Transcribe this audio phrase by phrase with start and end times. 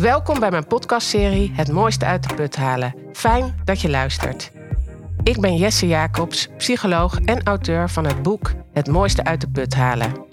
[0.00, 2.94] Welkom bij mijn podcastserie Het mooiste uit de put halen.
[3.12, 4.52] Fijn dat je luistert.
[5.22, 9.74] Ik ben Jesse Jacobs, psycholoog en auteur van het boek Het mooiste uit de put
[9.74, 10.26] halen.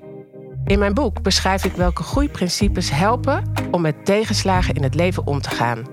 [0.66, 5.42] In mijn boek beschrijf ik welke groeiprincipes helpen om met tegenslagen in het leven om
[5.42, 5.84] te gaan.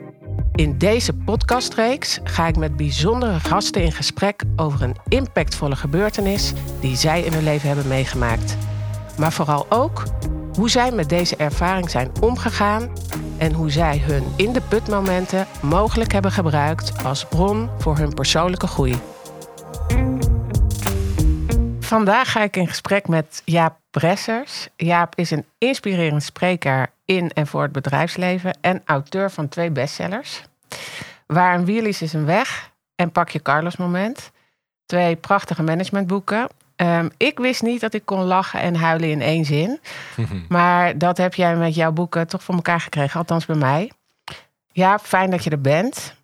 [0.52, 6.96] In deze podcastreeks ga ik met bijzondere gasten in gesprek over een impactvolle gebeurtenis die
[6.96, 8.56] zij in hun leven hebben meegemaakt.
[9.18, 10.02] Maar vooral ook
[10.54, 12.90] hoe zij met deze ervaring zijn omgegaan
[13.38, 18.66] en hoe zij hun in de putmomenten mogelijk hebben gebruikt als bron voor hun persoonlijke
[18.66, 18.94] groei.
[21.80, 24.68] Vandaag ga ik in gesprek met Jaap Bressers.
[24.76, 30.42] Jaap is een inspirerend spreker in en voor het bedrijfsleven en auteur van twee bestsellers.
[31.26, 34.30] Waar een wiel is, is een weg en Pak je Carlos moment.
[34.86, 36.48] Twee prachtige managementboeken.
[36.76, 39.80] Um, ik wist niet dat ik kon lachen en huilen in één zin.
[40.48, 43.90] maar dat heb jij met jouw boeken toch voor elkaar gekregen, althans bij mij.
[44.72, 46.14] Ja, fijn dat je er bent.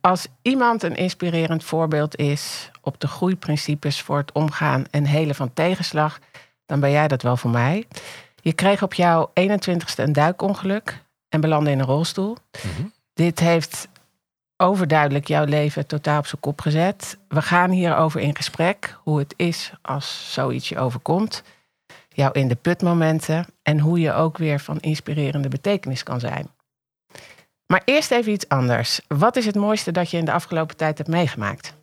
[0.00, 5.52] Als iemand een inspirerend voorbeeld is op de groeiprincipes voor het omgaan en helen van
[5.52, 6.18] tegenslag,
[6.66, 7.86] dan ben jij dat wel voor mij.
[8.40, 12.36] Je kreeg op jouw 21ste een duikongeluk en belandde in een rolstoel.
[12.52, 12.86] Mhm.
[13.14, 13.88] Dit heeft
[14.56, 17.18] overduidelijk jouw leven totaal op zijn kop gezet.
[17.28, 18.98] We gaan hierover in gesprek.
[19.02, 21.42] Hoe het is als zoiets je overkomt.
[22.08, 23.46] Jouw in de putmomenten.
[23.62, 26.50] En hoe je ook weer van inspirerende betekenis kan zijn.
[27.66, 29.00] Maar eerst even iets anders.
[29.08, 31.74] Wat is het mooiste dat je in de afgelopen tijd hebt meegemaakt?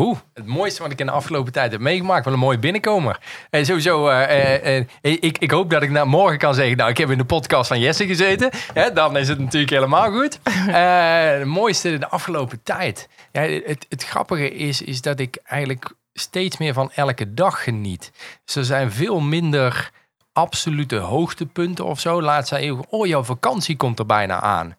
[0.00, 0.16] Hoe?
[0.34, 2.24] Het mooiste wat ik in de afgelopen tijd heb meegemaakt.
[2.24, 3.18] Wel een mooie binnenkomer.
[3.50, 6.76] En sowieso, uh, uh, ik, ik hoop dat ik na, morgen kan zeggen...
[6.76, 8.50] nou, ik heb in de podcast van Jesse gezeten.
[8.72, 10.38] Hè, dan is het natuurlijk helemaal goed.
[10.70, 13.08] het mooiste de afgelopen tijd.
[13.32, 18.12] Ja, het, het grappige is, is dat ik eigenlijk steeds meer van elke dag geniet.
[18.44, 19.90] Dus er zijn veel minder
[20.32, 22.22] absolute hoogtepunten of zo.
[22.22, 24.76] Laat ze even, oh, jouw vakantie komt er bijna aan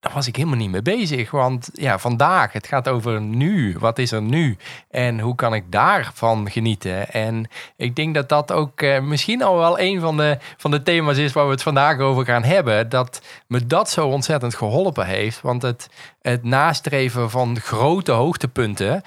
[0.00, 1.30] daar was ik helemaal niet mee bezig.
[1.30, 3.76] Want ja, vandaag, het gaat over nu.
[3.78, 4.56] Wat is er nu?
[4.90, 7.12] En hoe kan ik daarvan genieten?
[7.12, 10.82] En ik denk dat dat ook eh, misschien al wel een van de, van de
[10.82, 12.88] thema's is waar we het vandaag over gaan hebben.
[12.88, 15.40] Dat me dat zo ontzettend geholpen heeft.
[15.40, 15.88] Want het,
[16.22, 19.02] het nastreven van grote hoogtepunten.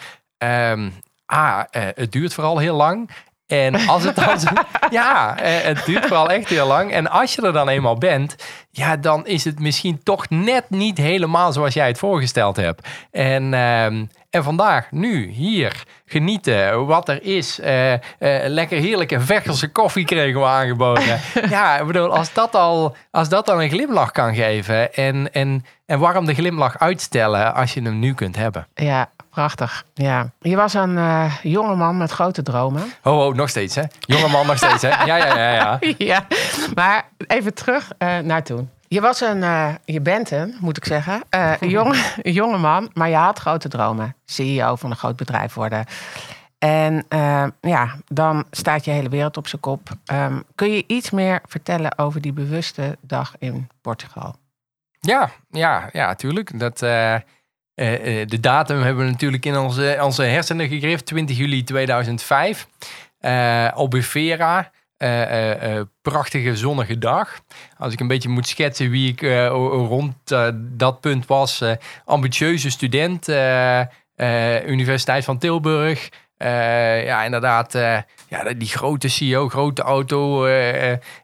[1.33, 3.09] A, uh, het duurt vooral heel lang.
[3.49, 4.37] En als het dan.
[4.91, 6.91] ja, eh, het duurt vooral echt heel lang.
[6.91, 8.35] En als je er dan eenmaal bent,
[8.71, 12.87] ja, dan is het misschien toch net niet helemaal zoals jij het voorgesteld hebt.
[13.11, 17.59] En, ehm, en vandaag, nu, hier, genieten, wat er is.
[17.59, 17.97] Uh, uh,
[18.45, 21.19] lekker heerlijke Vechelse koffie kregen we aangeboden.
[21.49, 24.93] ja, ik bedoel, als dat al, als dat al een glimlach kan geven.
[24.93, 28.67] En, en, en waarom de glimlach uitstellen als je hem nu kunt hebben?
[28.73, 30.31] Ja, Prachtig, ja.
[30.39, 32.93] Je was een uh, jonge man met grote dromen.
[33.03, 33.83] Oh, oh, nog steeds, hè?
[33.99, 34.89] Jonge man nog steeds, hè?
[34.89, 35.79] Ja, ja, ja, ja.
[35.97, 36.27] ja,
[36.75, 38.69] maar even terug uh, naar toen.
[38.87, 41.23] Je was een, uh, je bent een, moet ik zeggen,
[41.59, 44.15] jonge, jonge man, maar je had grote dromen.
[44.25, 45.85] CEO van een groot bedrijf worden.
[46.57, 47.05] En
[47.61, 49.89] ja, dan staat je hele wereld op zijn kop.
[50.13, 54.35] Um, kun je iets meer vertellen over die bewuste dag in Portugal?
[54.99, 56.59] Ja, ja, ja, tuurlijk.
[56.59, 56.81] Dat...
[56.81, 57.15] Uh,
[58.27, 62.67] de datum hebben we natuurlijk in onze, onze hersenen gegrift, 20 juli 2005.
[63.21, 67.39] Uh, Albufeira, uh, prachtige zonnige dag.
[67.77, 70.13] Als ik een beetje moet schetsen wie ik rond
[70.59, 71.63] dat punt was.
[72.05, 73.27] ambitieuze student,
[74.65, 76.09] Universiteit van Tilburg.
[76.37, 77.73] ja, inderdaad,
[78.27, 80.45] ja, die grote CEO, grote auto,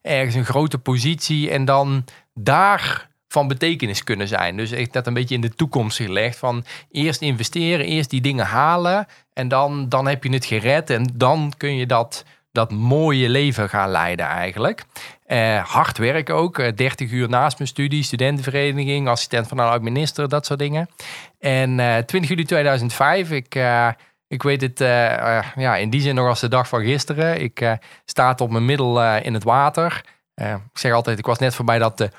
[0.01, 1.49] ergens een grote positie.
[1.49, 4.57] En dan daar van betekenis kunnen zijn.
[4.57, 6.38] Dus echt dat een beetje in de toekomst gelegd.
[6.38, 9.07] Van eerst investeren, eerst die dingen halen.
[9.34, 10.90] En dan, dan heb je het gered.
[10.90, 14.85] En dan kun je dat, dat mooie leven gaan leiden eigenlijk.
[15.28, 16.57] Uh, hard werk ook.
[16.57, 20.90] Uh, eh, 30 uur naast mijn studie, studentenvereniging, assistent van een oud-minister, dat soort dingen.
[21.40, 23.59] En uh, eh, 20 juli 2005, ik,
[24.28, 24.79] ik weet het
[25.56, 27.41] ja, in die zin nog als de dag van gisteren.
[27.41, 30.01] Ik sta op mijn middel in het water.
[30.35, 32.09] ik zeg altijd, ik was net voorbij dat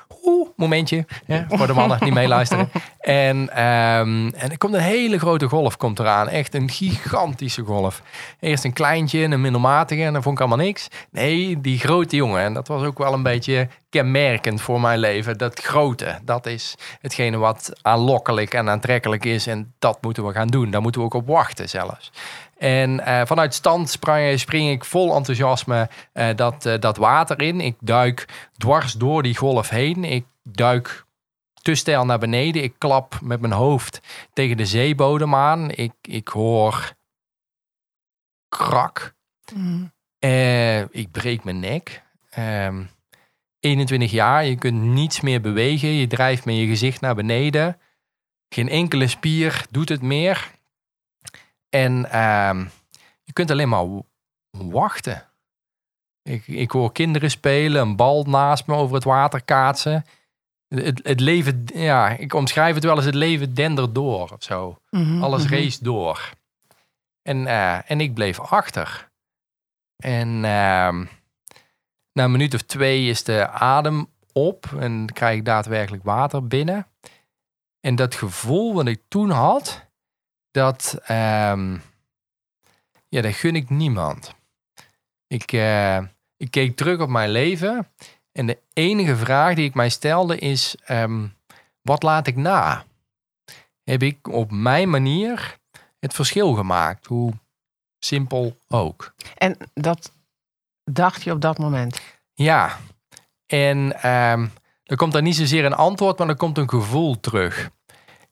[0.57, 1.05] momentje.
[1.25, 2.69] Ja, voor de mannen die meeluisteren.
[2.99, 6.29] En, um, en er komt een hele grote golf komt eraan.
[6.29, 8.01] Echt een gigantische golf.
[8.39, 10.87] Eerst een kleintje en een middelmatige en dan vond ik allemaal niks.
[11.11, 12.41] Nee, die grote jongen.
[12.41, 15.37] En dat was ook wel een beetje kenmerkend voor mijn leven.
[15.37, 19.47] Dat grote, dat is hetgene wat aanlokkelijk en aantrekkelijk is.
[19.47, 20.71] En dat moeten we gaan doen.
[20.71, 22.11] Daar moeten we ook op wachten zelfs.
[22.57, 27.61] En uh, vanuit stand sprang, spring ik vol enthousiasme uh, dat, uh, dat water in.
[27.61, 30.03] Ik duik dwars door die golf heen.
[30.03, 31.05] Ik duik
[31.61, 32.63] te stijl naar beneden.
[32.63, 34.01] Ik klap met mijn hoofd
[34.33, 35.71] tegen de zeebodem aan.
[35.71, 36.93] Ik, ik hoor
[38.49, 39.15] krak.
[39.53, 39.91] Mm.
[40.91, 42.03] ik breek mijn nek.
[42.37, 42.89] Um,
[43.59, 45.89] 21 jaar, je kunt niets meer bewegen.
[45.89, 47.77] Je drijft met je gezicht naar beneden.
[48.49, 50.51] Geen enkele spier doet het meer.
[51.69, 52.65] En ehm,
[53.23, 53.85] je kunt alleen maar
[54.49, 55.25] wachten.
[56.21, 60.05] Ik, ik hoor kinderen spelen, een bal naast me over het water kaatsen.
[60.67, 64.79] Het, het leven, ja, ik omschrijf het wel als het leven dendert door of zo.
[64.89, 65.53] Mhm, Alles mhm.
[65.53, 66.33] race door.
[67.21, 69.09] En, eh, en ik bleef achter.
[69.97, 71.05] En ehm,
[72.13, 76.87] na een minuut of twee is de adem op en krijg ik daadwerkelijk water binnen.
[77.79, 79.86] En dat gevoel wat ik toen had,
[80.57, 81.77] dat, ehm,
[83.07, 84.33] ja, dat gun ik niemand.
[85.27, 85.97] Ik, eh,
[86.37, 87.87] ik keek terug op mijn leven
[88.31, 91.27] en de enige vraag die ik mij stelde is, ehm,
[91.81, 92.85] wat laat ik na?
[93.83, 95.57] Heb ik op mijn manier
[95.99, 97.33] het verschil gemaakt, hoe
[97.99, 99.13] simpel ook.
[99.35, 100.11] En dat
[100.83, 102.01] dacht je op dat moment.
[102.33, 102.77] Ja,
[103.45, 104.47] en ehm
[104.83, 107.69] er komt dan niet zozeer een antwoord, maar er komt een gevoel terug.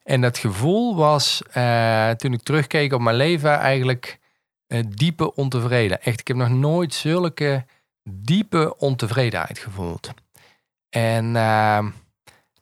[0.05, 4.19] En dat gevoel was, eh, toen ik terugkeek op mijn leven, eigenlijk
[4.67, 6.01] eh, diepe ontevreden.
[6.01, 7.65] Echt, ik heb nog nooit zulke
[8.09, 10.13] diepe ontevredenheid gevoeld.
[10.89, 11.87] En ehm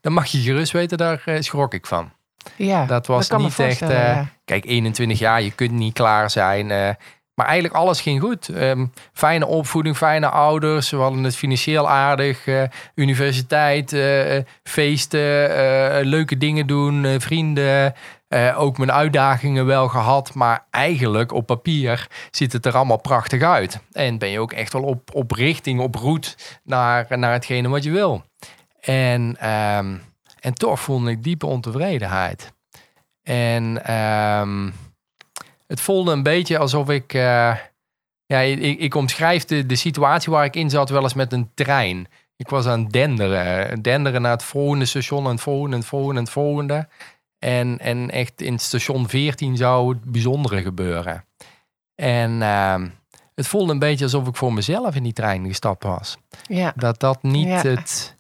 [0.02, 2.12] dan mag je gerust weten, daar eh, schrok ik van.
[2.56, 3.82] Ja, Dat was niet echt.
[3.82, 4.28] eh, ja.
[4.46, 6.98] Kijk, 21 jaar, je kunt niet klaar zijn.
[7.36, 8.50] Maar eigenlijk alles ging goed.
[8.50, 10.90] Ehm, fijne opvoeding, fijne ouders.
[10.90, 12.48] We hadden het financieel aardig.
[12.48, 12.64] eh,
[12.96, 17.94] universiteit, eh, feesten, eh, leuke dingen doen, vrienden.
[18.56, 20.34] ook mijn uitdagingen wel gehad.
[20.34, 23.80] Maar eigenlijk op papier ziet het er allemaal prachtig uit.
[23.92, 27.92] En ben je ook echt wel op, richting, op route naar, naar hetgene wat je
[27.92, 28.24] wil.
[28.80, 29.96] En, ehm,
[30.40, 32.54] en toch voelde ik diepe ontevredenheid.
[33.24, 34.70] En ehm,
[35.74, 37.14] het voelde een beetje alsof ik.
[37.14, 37.56] eh,
[38.26, 41.52] ja, ik, ik omschrijf de, de situatie waar ik in zat wel eens met een
[41.54, 42.08] trein.
[42.36, 43.82] Ik was aan het denderen.
[43.82, 46.88] Denderen naar het volgende station en het volgende en het volgende en het volgende.
[47.40, 51.26] En, en echt in station 14 zou het bijzondere gebeuren.
[51.96, 52.88] En ehm,
[53.36, 56.18] het voelde een beetje alsof ik voor mezelf in die trein gestapt was.
[56.48, 57.62] Ja, Dat dat niet Ja.
[57.62, 58.16] het.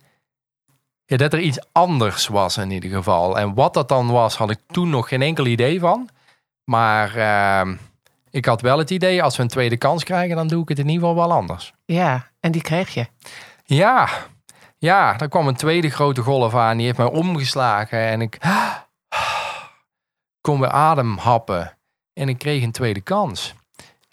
[1.05, 3.37] Ja, dat er iets anders was in ieder geval.
[3.39, 6.09] En wat dat dan was, had ik toen nog geen enkel idee van.
[6.63, 7.75] Maar ehm,
[8.29, 10.79] ik had wel het idee, als we een tweede kans krijgen, dan doe ik het
[10.79, 11.73] in ieder geval wel anders.
[11.85, 13.07] ja, en die kreeg je.
[13.65, 14.09] Ja,
[14.77, 16.77] ja, er kwam een tweede grote golf aan.
[16.77, 18.37] Die heeft mij omgeslagen en ik
[20.41, 21.77] kon weer ademhappen.
[22.13, 23.53] En ik kreeg een tweede kans.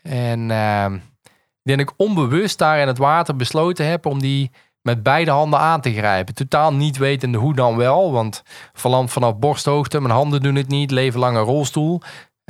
[0.03, 4.51] En ehm, ik denk ik onbewust daar in het water besloten heb om die
[4.83, 6.35] met beide handen aan te grijpen.
[6.35, 8.43] Totaal niet wetende hoe dan wel, want
[8.73, 12.01] verlamd vanaf borsthoogte, mijn handen doen het niet, leven lang een rolstoel.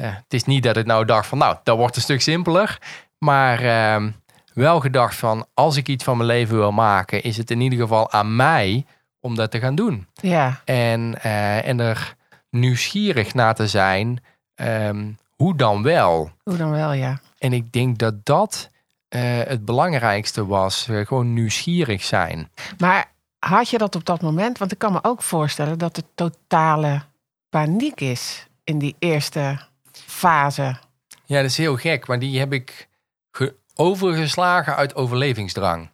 [0.00, 2.78] Eh, het is niet dat ik nou dacht van, nou, dat wordt een stuk simpeler.
[3.18, 4.10] Maar ehm,
[4.54, 7.78] wel gedacht van, als ik iets van mijn leven wil maken, is het in ieder
[7.78, 8.84] geval aan mij
[9.20, 10.06] om dat te gaan doen.
[10.14, 12.14] Ja, En, eh, en er
[12.50, 14.24] nieuwsgierig naar te zijn,
[14.54, 16.30] ehm, hoe dan wel?
[16.42, 17.20] hoe dan wel, ja.
[17.38, 18.70] En ik denk dat dat
[19.08, 20.88] eh, het belangrijkste was.
[20.90, 22.50] Gewoon nieuwsgierig zijn.
[22.78, 24.58] Maar had je dat op dat moment?
[24.58, 27.02] Want ik kan me ook voorstellen dat er totale
[27.48, 29.58] paniek is in die eerste
[30.20, 30.76] fase.
[31.24, 32.88] Ja, dat is heel gek, maar die heb ik
[33.32, 35.90] ge- overgeslagen uit overlevingsdrang.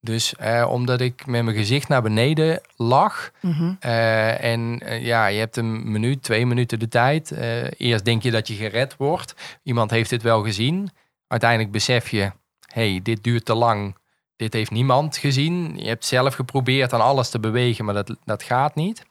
[0.00, 3.30] Dus eh, omdat ik met mijn gezicht naar beneden lag.
[3.40, 3.72] Mhm.
[3.80, 7.30] eh, en eh, ja, je hebt een minuut, twee minuten de tijd.
[7.30, 9.34] Eh, eerst denk je dat je gered wordt.
[9.62, 10.90] Iemand heeft dit wel gezien.
[11.26, 12.32] Uiteindelijk besef je,
[12.72, 13.96] hey, dit duurt te lang.
[14.36, 15.76] Dit heeft niemand gezien.
[15.76, 19.04] Je hebt zelf geprobeerd aan alles te bewegen, maar dat, dat gaat niet.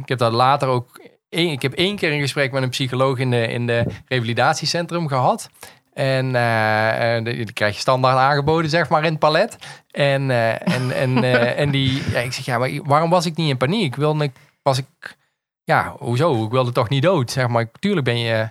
[0.00, 1.00] Ik heb dat later ook.
[1.28, 5.08] Één- ik heb één keer een gesprek met een psycholoog in de, in de revalidatiecentrum
[5.08, 5.50] gehad.
[5.92, 9.56] En eh, die krijg je standaard aangeboden, zeg maar, in het palet.
[9.90, 11.24] En, eh, en, en,
[11.62, 13.96] en die, ja, ik zeg, ja, maar waarom was ik niet in paniek?
[13.96, 15.16] Wilde ik, was ik,
[15.64, 16.44] ja, hoezo?
[16.44, 17.70] Ik wilde toch niet dood, zeg maar.
[17.78, 18.48] Tuurlijk ben je,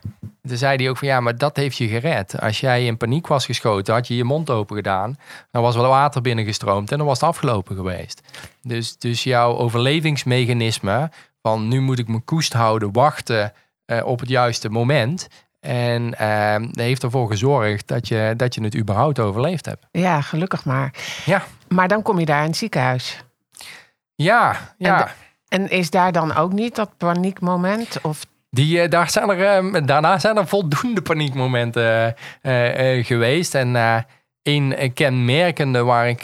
[0.48, 2.42] toen zei hij ook van, ja, maar dat heeft je gered.
[2.42, 5.18] Als jij in paniek was geschoten, had je je mond open gedaan.
[5.52, 8.22] Dan was wel water binnengestroomd en dan was het afgelopen geweest.
[8.62, 11.10] Dus, dus jouw overlevingsmechanisme
[11.48, 13.54] van nu moet ik mijn koest houden, wachten
[13.86, 15.28] eh, op het juiste moment.
[15.60, 19.86] En ehm, dat heeft ervoor gezorgd dat je, dat je het überhaupt overleefd hebt.
[19.92, 20.94] Ja, gelukkig maar.
[21.26, 21.44] Ja.
[21.68, 23.24] Maar dan kom je daar in het ziekenhuis.
[24.16, 25.12] Ja, ja.
[25.48, 28.02] En is daar dan ook niet dat paniekmoment?
[28.02, 33.56] Of Die, eh, daar zijn er, eh, daarna zijn er voldoende paniekmomenten eh, geweest.
[33.56, 36.24] En eh, kenmerkende waar ik...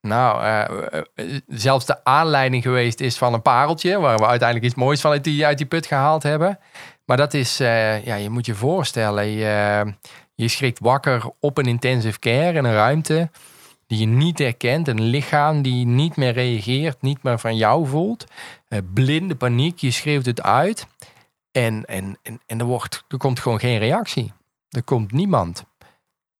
[0.00, 3.98] nou, eh, eh, zelfs de aanleiding geweest is van een pareltje...
[3.98, 6.58] waar we uiteindelijk iets moois van uit die, uit die put gehaald hebben.
[7.04, 9.26] Maar dat is, eh, ja, je moet je voorstellen...
[9.26, 9.84] Je,
[10.34, 13.30] je schrikt wakker op een intensive care in een ruimte...
[13.86, 14.88] die je niet herkent.
[14.88, 18.24] Een lichaam die niet meer reageert, niet meer van jou voelt.
[18.94, 20.86] Blinde paniek, je schreeuwt het uit.
[21.52, 24.32] En, en, en, en er, wordt, er komt gewoon geen reactie.
[24.68, 25.64] Er komt niemand.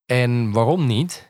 [0.07, 1.30] En waarom niet?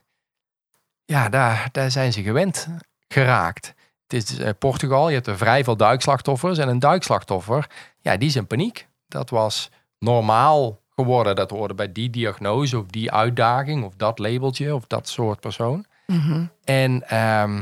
[1.10, 2.68] Ja, daar, daar zijn ze gewend
[3.08, 3.74] geraakt.
[4.06, 6.58] Het is eh, Portugal, je hebt er vrij veel duikslachtoffers.
[6.58, 8.88] En een duikslachtoffer, ja, die is in paniek.
[9.08, 11.36] Dat was normaal geworden.
[11.36, 15.84] Dat hoorde bij die diagnose of die uitdaging of dat labeltje of dat soort persoon.
[16.06, 16.44] Mhm.
[16.64, 17.56] En ehm,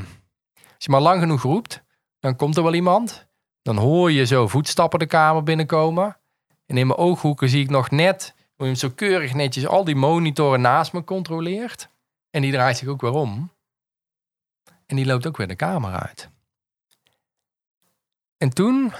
[0.54, 1.82] als je maar lang genoeg roept,
[2.20, 3.26] dan komt er wel iemand.
[3.62, 6.16] Dan hoor je zo voetstappen de kamer binnenkomen.
[6.66, 9.84] En in mijn ooghoeken zie ik nog net hoe je hem zo keurig netjes al
[9.84, 11.88] die monitoren naast me controleert.
[12.30, 13.50] En die draait zich ook weer om.
[14.86, 16.28] En die loopt ook weer de kamer uit.
[18.36, 18.92] En toen,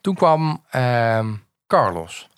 [0.00, 1.34] toen kwam ehm,
[1.66, 2.28] Carlos.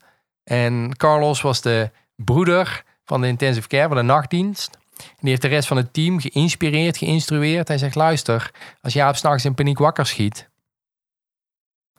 [0.44, 4.78] En Carlos was de broeder van de intensive care, van de nachtdienst.
[4.96, 7.68] En die heeft de rest van het team geïnspireerd, geïnstrueerd.
[7.68, 10.48] Hij zegt, luister, als Jaap s'nachts in paniek wakker schiet,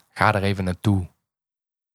[0.09, 1.07] ga er even naartoe.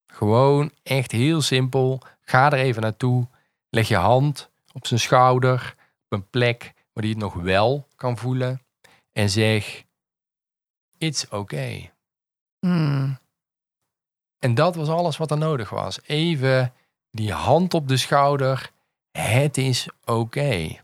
[0.06, 2.00] Gewoon echt heel simpel.
[2.20, 3.26] Ga er even naartoe.
[3.70, 5.81] Leg je hand op zijn schouder, op
[6.12, 8.62] een plek waar hij het nog wel kan voelen.
[9.12, 9.84] En zeg,
[10.98, 11.92] it's okay.
[12.58, 13.18] Hmm.
[14.38, 15.98] En dat was alles wat er nodig was.
[16.06, 16.72] Even
[17.10, 18.70] die hand op de schouder.
[19.18, 20.80] Het is oké.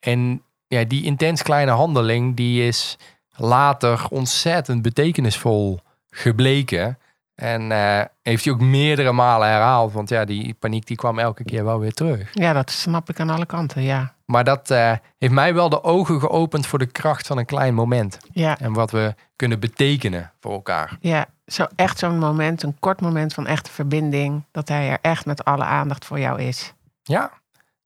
[0.00, 2.96] En ja, die intens kleine handeling, die is
[3.36, 6.98] later ontzettend betekenisvol gebleken.
[7.40, 9.92] En eh, heeft hij ook meerdere malen herhaald.
[9.92, 12.30] Want ja, die paniek die kwam elke keer wel weer terug.
[12.32, 14.14] Ja, dat snap ik aan alle kanten, ja.
[14.24, 17.74] Maar dat eh, heeft mij wel de ogen geopend voor de kracht van een klein
[17.74, 18.18] moment.
[18.32, 20.96] Ja, En wat we kunnen betekenen voor elkaar.
[21.00, 21.26] ja.
[21.46, 24.44] Zo echt zo'n moment, een kort moment van echte verbinding.
[24.52, 26.72] Dat hij er echt met alle aandacht voor jou is.
[27.02, 27.30] Ja.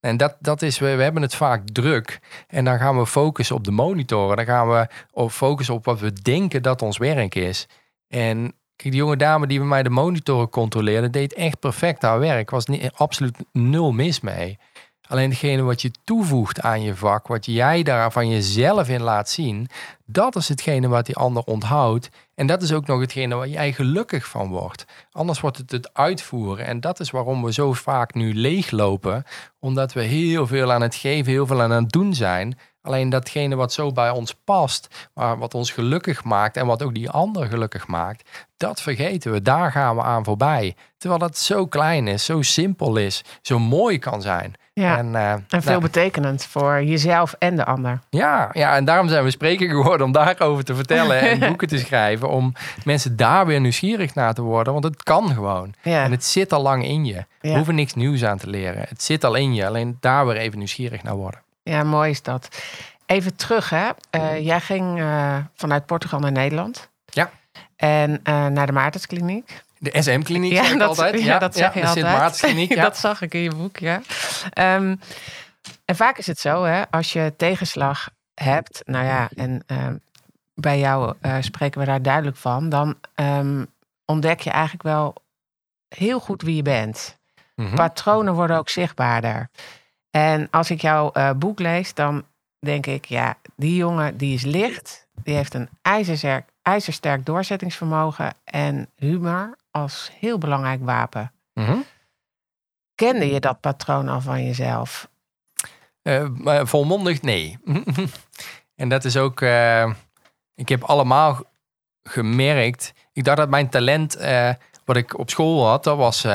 [0.00, 2.20] En dat, dat is, we, we hebben het vaak druk.
[2.48, 4.36] En dan gaan we focussen op de monitoren.
[4.36, 4.88] Dan gaan we
[5.30, 7.66] focussen op wat we denken dat ons werk is.
[8.08, 8.52] En
[8.90, 12.50] die jonge dame die bij mij de monitoren controleerde, deed echt perfect haar werk.
[12.50, 14.58] Was niet, absoluut nul mis mee.
[15.08, 19.28] Alleen degene wat je toevoegt aan je vak, wat jij daar van jezelf in laat
[19.28, 19.68] zien,
[20.04, 22.08] dat is hetgene wat die ander onthoudt.
[22.34, 24.84] En dat is ook nog hetgene waar jij gelukkig van wordt.
[25.10, 26.66] Anders wordt het het uitvoeren.
[26.66, 29.24] En dat is waarom we zo vaak nu leeglopen.
[29.58, 32.58] Omdat we heel veel aan het geven, heel veel aan het doen zijn.
[32.82, 36.94] Alleen datgene wat zo bij ons past, maar wat ons gelukkig maakt en wat ook
[36.94, 39.42] die ander gelukkig maakt, dat vergeten we.
[39.42, 40.74] Daar gaan we aan voorbij.
[40.98, 44.54] Terwijl het zo klein is, zo simpel is, zo mooi kan zijn.
[44.74, 47.98] Ja, En, eh, en nou, veel betekenend voor jezelf en de ander.
[48.10, 51.78] ja, ja, en daarom zijn we spreker geworden om daarover te vertellen en boeken te
[51.78, 52.28] schrijven.
[52.28, 52.52] Om
[52.84, 54.72] mensen daar weer nieuwsgierig naar te worden.
[54.72, 55.74] Want het kan gewoon.
[55.82, 57.24] Ja, En het zit al lang in je.
[57.40, 57.54] We Ja.
[57.56, 58.84] hoeven niks nieuws aan te leren.
[58.88, 59.66] Het zit al in je.
[59.66, 61.40] Alleen daar weer even nieuwsgierig naar worden.
[61.62, 62.48] Ja mooi is dat.
[63.06, 63.90] Even terug, hè.
[64.10, 66.90] Eh, jij ging eh, vanuit Portugal naar Nederland.
[67.06, 67.30] Ja.
[67.76, 69.62] En eh, naar de Maartenskliniek.
[69.78, 71.22] De SM-kliniek zeg ik altijd.
[71.22, 72.06] Ja, dat zeg je de altijd.
[72.06, 72.82] Sint Maartenskliniek, ja.
[72.82, 74.00] dat zag ik in je boek, ja.
[74.50, 74.96] Ehm,
[75.84, 79.96] en vaak is het zo, hè, als je tegenslag hebt, nou ja, en ehm,
[80.54, 83.64] bij jou spreken we daar duidelijk van, dan ehm,
[84.04, 85.14] ontdek je eigenlijk wel
[85.88, 87.18] heel goed wie je bent.
[87.54, 87.74] Mhm.
[87.74, 89.48] Patronen worden ook zichtbaarder.
[90.16, 92.24] En als ik jouw eh, boek lees, dan
[92.58, 98.88] denk ik, ja, die jongen die is licht, die heeft een ijzersterk, ijzersterk doorzettingsvermogen en
[98.96, 101.32] humor als heel belangrijk wapen.
[101.54, 101.76] Mhm.
[102.94, 105.08] Kende je dat patroon al van jezelf?
[106.32, 107.58] Maar volmondig nee.
[108.82, 109.40] en dat is ook...
[109.40, 109.92] eh,
[110.54, 111.40] ik heb allemaal
[112.02, 112.92] gemerkt...
[113.12, 114.18] Ik dacht dat mijn talent,
[114.84, 116.26] wat ik op school had, dat was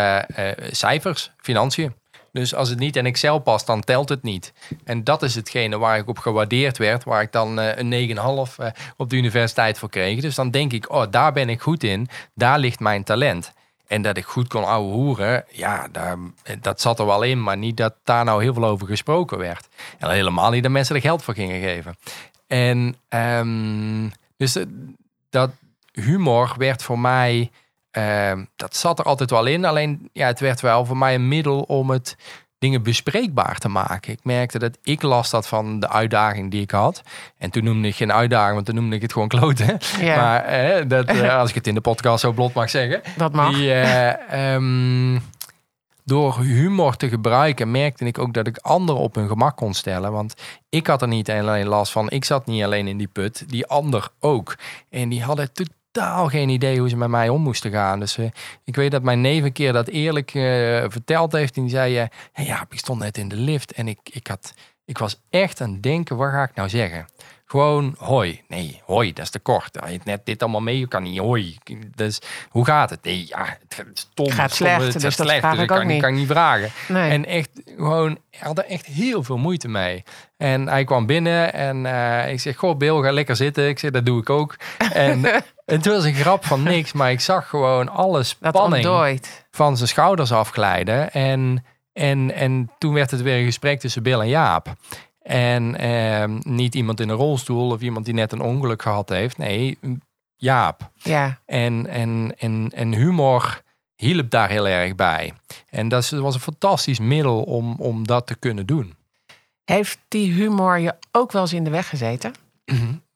[0.72, 1.96] cijfers, financiën.
[2.38, 4.54] Dus als het niet in Excel past, dan telt het niet.
[4.84, 7.04] En dat is hetgene waar ik op gewaardeerd werd.
[7.04, 8.68] Waar ik dan eh, een 9,5 eh,
[8.98, 10.22] op de universiteit voor kreeg.
[10.22, 12.08] Dus dan denk ik, oh, daar ben ik goed in.
[12.34, 13.54] Daar ligt mijn talent.
[13.88, 16.18] En dat ik goed kon ouwe hoeren, ja, daar,
[16.62, 17.44] dat zat er wel in.
[17.44, 19.68] Maar niet dat daar nou heel veel over gesproken werd.
[19.98, 21.98] En helemaal niet dat mensen er geld voor gingen geven.
[22.48, 24.64] En ehm, dus eh,
[25.30, 25.52] dat
[25.92, 27.52] humor werd voor mij,
[27.98, 29.66] ehm, dat zat er altijd wel in.
[29.66, 32.16] Alleen ja, het werd wel voor mij een middel om het
[32.60, 34.12] dingen bespreekbaar te maken.
[34.14, 37.02] Ik merkte dat ik last had van de uitdaging die ik had.
[37.38, 39.78] En toen noemde ik geen uitdaging, want toen noemde ik het gewoon kloten.
[40.00, 43.02] Ja, Maar eh, dat, eh, als ik het in de podcast zo blot mag zeggen.
[43.18, 43.56] dat mag.
[43.56, 45.20] Die, eh, ehm,
[46.04, 50.12] door humor te gebruiken merkte ik ook dat ik anderen op hun gemak kon stellen.
[50.12, 50.34] Want
[50.70, 52.10] ik had er niet alleen last van.
[52.10, 53.50] Ik zat niet alleen in die put.
[53.50, 54.56] Die ander ook.
[54.90, 55.52] En die hadden
[55.98, 58.00] totaal geen idee hoe ze met mij om moesten gaan.
[58.00, 58.26] Dus eh,
[58.64, 60.42] ik weet dat mijn neef een keer dat eerlijk eh,
[60.88, 61.56] verteld heeft.
[61.56, 64.28] En die zei, eh, hey, ja, ik stond net in de lift en ik, ik
[64.28, 64.54] had...
[64.86, 67.06] Ik was echt aan het denken, wat ga ik nou zeggen?
[67.50, 68.42] Gewoon hoi.
[68.48, 69.70] Nee, hoi, dat is te kort.
[69.86, 71.58] Je hebt net dit allemaal mee, je kan niet hoi.
[71.96, 73.04] Dus hoe gaat het?
[73.04, 74.30] Nee, ja, het is stom.
[74.30, 76.02] Gaat stom, slecht, het dus gaat dat slecht, vraag dus ik kan, niet.
[76.02, 76.72] kan ik niet vragen.
[76.88, 77.12] Nee.
[77.12, 80.04] En echt gewoon, hij had er echt heel veel moeite mee.
[80.38, 83.68] En hij kwam binnen en eh, ik zeg, goh Bill, ga lekker zitten.
[83.68, 84.56] Ik zeg, dat doe ik ook.
[84.94, 85.24] En
[85.66, 89.90] het was een grap van niks, maar ik zag gewoon alle dat spanning van zijn
[89.90, 91.12] schouders afglijden.
[91.12, 94.76] En, en, en toen werd het weer een gesprek tussen Bill en Jaap.
[95.28, 99.38] En ehm, niet iemand in een rolstoel of iemand die net een ongeluk gehad heeft.
[99.38, 99.78] Nee,
[100.36, 100.92] Jaap.
[100.94, 103.62] Ja, En, en, en, en humor
[103.96, 105.34] hielp daar heel erg bij.
[105.70, 108.96] En dat was een fantastisch middel om, om dat te kunnen doen.
[109.66, 112.34] heeft die humor je ook wel eens in de weg gezeten?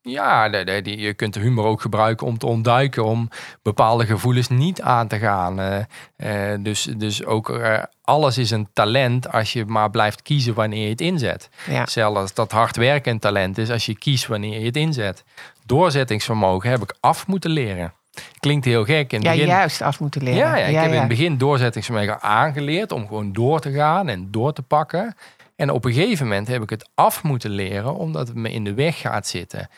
[0.03, 3.29] Ja, de- de- die, je kunt de humor ook gebruiken om te ontduiken, om
[3.61, 5.59] bepaalde gevoelens niet aan te gaan.
[5.59, 10.53] Eh, eh, dus, dus ook eh, alles is een talent als je maar blijft kiezen
[10.53, 11.49] wanneer je het inzet.
[11.67, 11.85] Ja.
[11.85, 15.23] Zelfs dat hard werken een talent is als je kiest wanneer je het inzet.
[15.65, 17.93] Doorzettingsvermogen heb ik af moeten leren.
[18.39, 19.11] Klinkt heel gek.
[19.11, 20.39] In het Ja, begin, juist af moeten leren.
[20.39, 24.27] Ja, ja, ik heb in het begin doorzettingsvermogen aangeleerd om gewoon door te gaan en
[24.31, 25.15] door te pakken.
[25.61, 28.63] En op een gegeven moment heb ik het af moeten leren omdat het me in
[28.63, 29.69] de weg gaat zitten.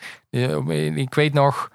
[0.94, 1.70] Ik weet nog,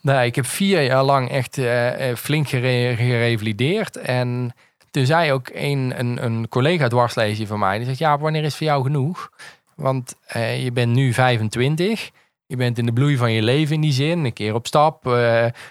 [0.00, 3.96] nou, ik heb vier jaar lang echt eh, eh, flink gere- gerevalideerd.
[3.96, 4.54] En
[4.90, 8.56] toen zei ook een, een, een collega dwarslezer van mij, die zegt, ja, wanneer is
[8.56, 9.30] voor jou genoeg?
[9.76, 12.10] Want eh, je bent nu 25,
[12.46, 15.04] je bent in de bloei van je leven in die zin, een keer op stap,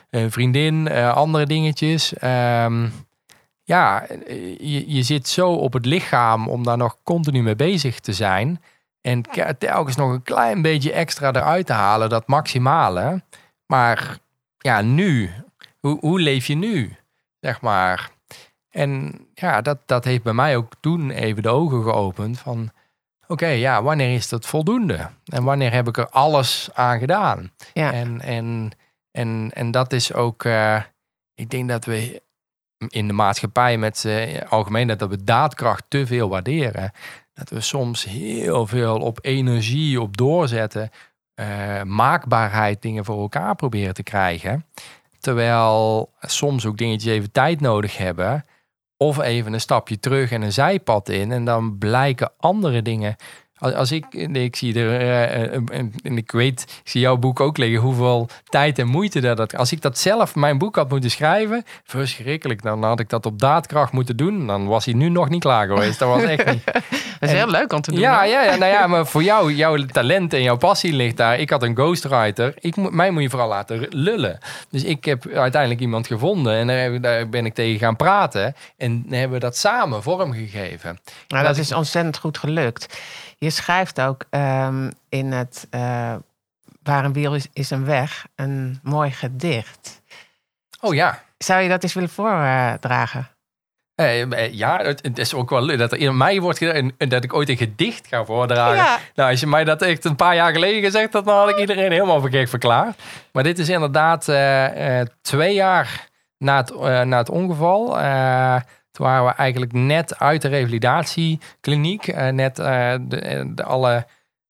[0.10, 2.14] een vriendin, andere dingetjes.
[2.14, 2.88] Ehm,
[3.64, 8.00] ja, eh, je, je zit zo op het lichaam om daar nog continu mee bezig
[8.00, 8.62] te zijn.
[9.02, 13.24] En ke- telkens nog een klein beetje extra eruit te halen, dat maximale.
[13.66, 14.18] Maar
[14.58, 15.32] ja, nu,
[15.80, 16.96] hoe, hoe leef je nu?
[17.40, 18.10] Zeg maar.
[18.70, 22.72] En ja, dat, dat heeft bij mij ook toen even de ogen geopend van...
[23.28, 25.10] Oké, ja, wanneer is dat voldoende?
[25.26, 27.52] En wanneer heb ik er alles aan gedaan?
[27.74, 27.92] Ja.
[27.94, 28.72] En, en,
[29.12, 30.44] en, en dat is ook...
[30.44, 30.82] eh,
[31.34, 32.22] ik denk dat we
[32.90, 34.88] in de maatschappij met z'n algemeen...
[34.88, 36.92] dat we daadkracht te veel waarderen.
[37.34, 40.90] Dat we soms heel veel op energie, op doorzetten...
[41.34, 44.66] eh, maakbaarheid, dingen voor elkaar proberen te krijgen.
[45.20, 48.46] Terwijl soms ook dingetjes even tijd nodig hebben...
[48.98, 51.32] Of even een stapje terug en een zijpad in.
[51.32, 53.16] En dan blijken andere dingen.
[53.64, 55.62] Als, als ik, ik zie er, eh, eh,
[56.04, 59.56] en ik weet, ik zie jouw boek ook liggen, hoeveel tijd en moeite dat dat.
[59.58, 62.62] Als ik dat zelf, mijn boek had moeten schrijven, verschrikkelijk.
[62.62, 64.48] Dan had ik dat op daadkracht moeten doen.
[64.48, 66.00] Dan was hij nu nog niet klaar geweest.
[66.00, 66.64] Dat was echt niet.
[67.20, 68.00] Dat is heel leuk om te doen.
[68.00, 71.40] Ja, ja, ja, nou ja, maar voor jou, jouw talent en jouw passie ligt daar.
[71.40, 72.54] Ik had een ghostwriter.
[72.60, 74.38] Ik, moet- mij moet je vooral laten lullen.
[74.70, 78.56] Dus ik heb uiteindelijk iemand gevonden en daar, heb- daar ben ik tegen gaan praten.
[78.78, 81.00] En hebben we dat samen vormgegeven.
[81.28, 82.98] Nou, dat is ontzettend goed gelukt.
[83.44, 86.16] Je schrijft ook ehm, in het eh,
[86.84, 90.02] Waar een wiel is, is een weg een mooi gedicht.
[90.82, 91.24] Oh ja.
[91.38, 93.28] Zou je dat eens willen voordragen?
[93.96, 97.24] Eh, eh, ja, het, is ook wel leuk dat er in mij wordt gedaan dat
[97.24, 98.76] ik ooit een gedicht ga voordragen.
[98.76, 99.00] Ja.
[99.16, 101.58] Nou, als je mij dat echt een paar jaar geleden gezegd had, dan had ik
[101.58, 103.02] iedereen helemaal gek verklaard.
[103.32, 107.98] Maar dit is inderdaad eh, eh, twee jaar na het, eh, na het ongeval.
[108.94, 112.08] Toen waren we eigenlijk net uit de revalidatiekliniek.
[112.08, 114.08] Eh, net eh, eh, de alle,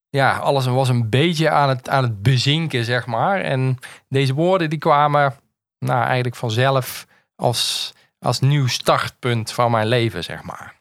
[0.08, 3.40] ja, alles was een beetje aan het, aan het bezinken, zeg maar.
[3.40, 3.78] En
[4.08, 5.34] deze woorden die kwamen
[5.78, 10.74] nou, eigenlijk vanzelf als, als nieuw startpunt van mijn leven, zeg maar.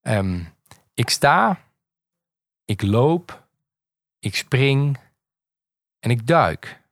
[0.00, 0.40] Ehm,
[0.94, 1.60] ik sta,
[2.64, 3.46] ik loop,
[4.18, 4.98] ik spring
[5.98, 6.82] en ik duik.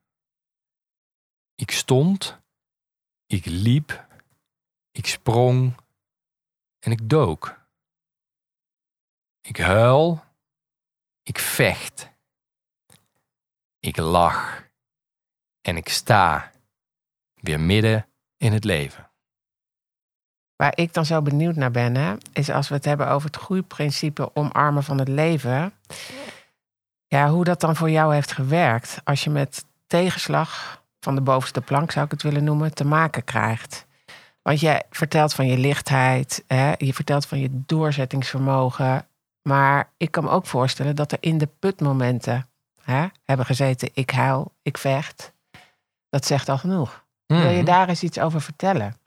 [1.55, 2.39] Ik stond,
[3.27, 4.05] ik liep,
[4.93, 5.75] ik sprong
[6.79, 7.61] en ik dook.
[9.41, 10.23] Ik huil,
[11.23, 12.11] ik vecht.
[13.79, 14.69] Ik lach
[15.61, 16.51] en ik sta
[17.33, 19.11] weer midden in het leven.
[20.55, 23.37] Waar ik dan zo benieuwd naar ben, hè, is als we het hebben over het
[23.37, 25.73] groeiprincipe omarmen van het leven.
[27.07, 31.61] Ja, hoe dat dan voor jou heeft gewerkt als je met tegenslag van de bovenste
[31.61, 33.85] plank, zou ik het willen noemen, te maken krijgt.
[34.43, 39.07] Want jij vertelt van je lichtheid, hè, je vertelt van je doorzettingsvermogen.
[39.41, 42.47] Maar ik kan me ook voorstellen dat er in de putmomenten
[42.83, 45.33] hè, hebben gezeten, ik huil, ik vecht.
[46.09, 47.03] Dat zegt al genoeg.
[47.25, 47.65] Wil je Mhm.
[47.65, 48.97] daar eens iets over vertellen?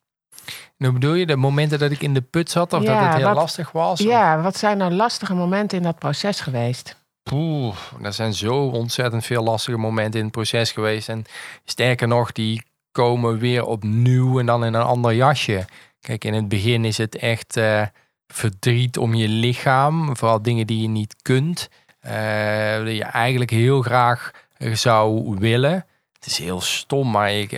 [0.77, 3.25] Nu bedoel je de momenten dat ik in de put zat of dat het heel
[3.25, 4.01] wat- lastig was?
[4.01, 7.05] Ja, wat zijn nou lastige momenten in dat proces geweest?
[7.23, 11.09] Poeh, er zijn zo ontzettend veel lastige momenten in het proces geweest.
[11.09, 11.25] En
[11.65, 12.63] sterker nog, die
[12.97, 15.65] komen weer opnieuw en dan in een ander jasje.
[16.01, 17.83] Kijk, in het begin is het echt eh,
[18.27, 20.17] verdriet om je lichaam.
[20.17, 21.69] Vooral dingen die je niet kunt.
[22.07, 25.87] Uh, die je eigenlijk heel graag zou willen.
[26.13, 27.51] Het is heel stom, maar ik,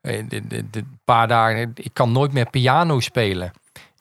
[0.00, 3.52] de, de, paar dagen, ik kan nooit meer piano spelen.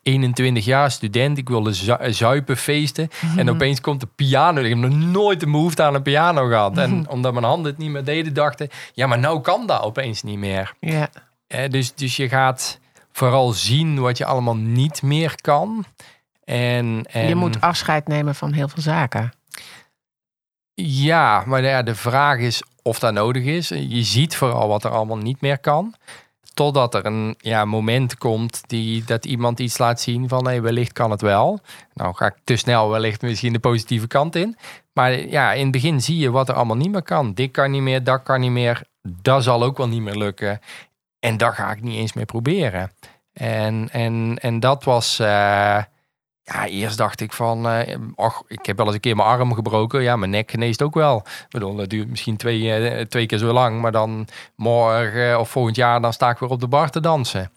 [0.06, 3.10] 21 jaar student, ik wilde zu zuipen, feesten.
[3.22, 3.50] En mhm.
[3.50, 4.62] opeens komt de piano.
[4.62, 6.78] Ik heb nog nooit de behoefte aan een piano gehad.
[6.78, 7.10] En mhm.
[7.10, 8.70] omdat mijn handen het niet meer deden, dachten...
[8.94, 10.74] ja, maar nou kan dat opeens niet meer.
[10.80, 11.10] Ja.
[11.48, 12.80] Eh, dus, dus je gaat
[13.12, 15.86] vooral zien wat je allemaal niet meer kan.
[16.44, 17.28] En, en...
[17.28, 19.34] Je moet afscheid nemen van heel veel zaken.
[20.74, 23.68] Ja, maar ja, de vraag is of dat nodig is.
[23.68, 25.96] Je ziet vooral wat er allemaal niet meer kan.
[26.56, 30.94] Totdat er een ja, moment komt die, dat iemand iets laat zien van hey, wellicht
[30.94, 31.60] kan het wel.
[31.94, 34.58] Nou ga ik te snel wellicht misschien de positieve kant in.
[34.94, 37.34] Maar ja, in het begin zie je wat er allemaal niet meer kan.
[37.34, 38.84] Dit kan niet meer, dat kan niet meer.
[39.02, 40.60] Dat zal ook wel niet meer lukken.
[41.20, 42.92] En daar ga ik niet eens mee proberen.
[43.34, 45.20] En, en, en dat was...
[45.20, 45.84] Uh,
[46.46, 49.54] ja, eerst dacht ik van, uh, ach, ik heb wel eens een keer mijn arm
[49.54, 50.02] gebroken.
[50.02, 51.24] Ja, mijn nek geneest ook wel.
[51.50, 53.82] Bedoel, dat duurt misschien twee, uh, twee keer zo lang.
[53.82, 57.52] Maar dan morgen of volgend jaar, dan sta ik weer op de bar te dansen.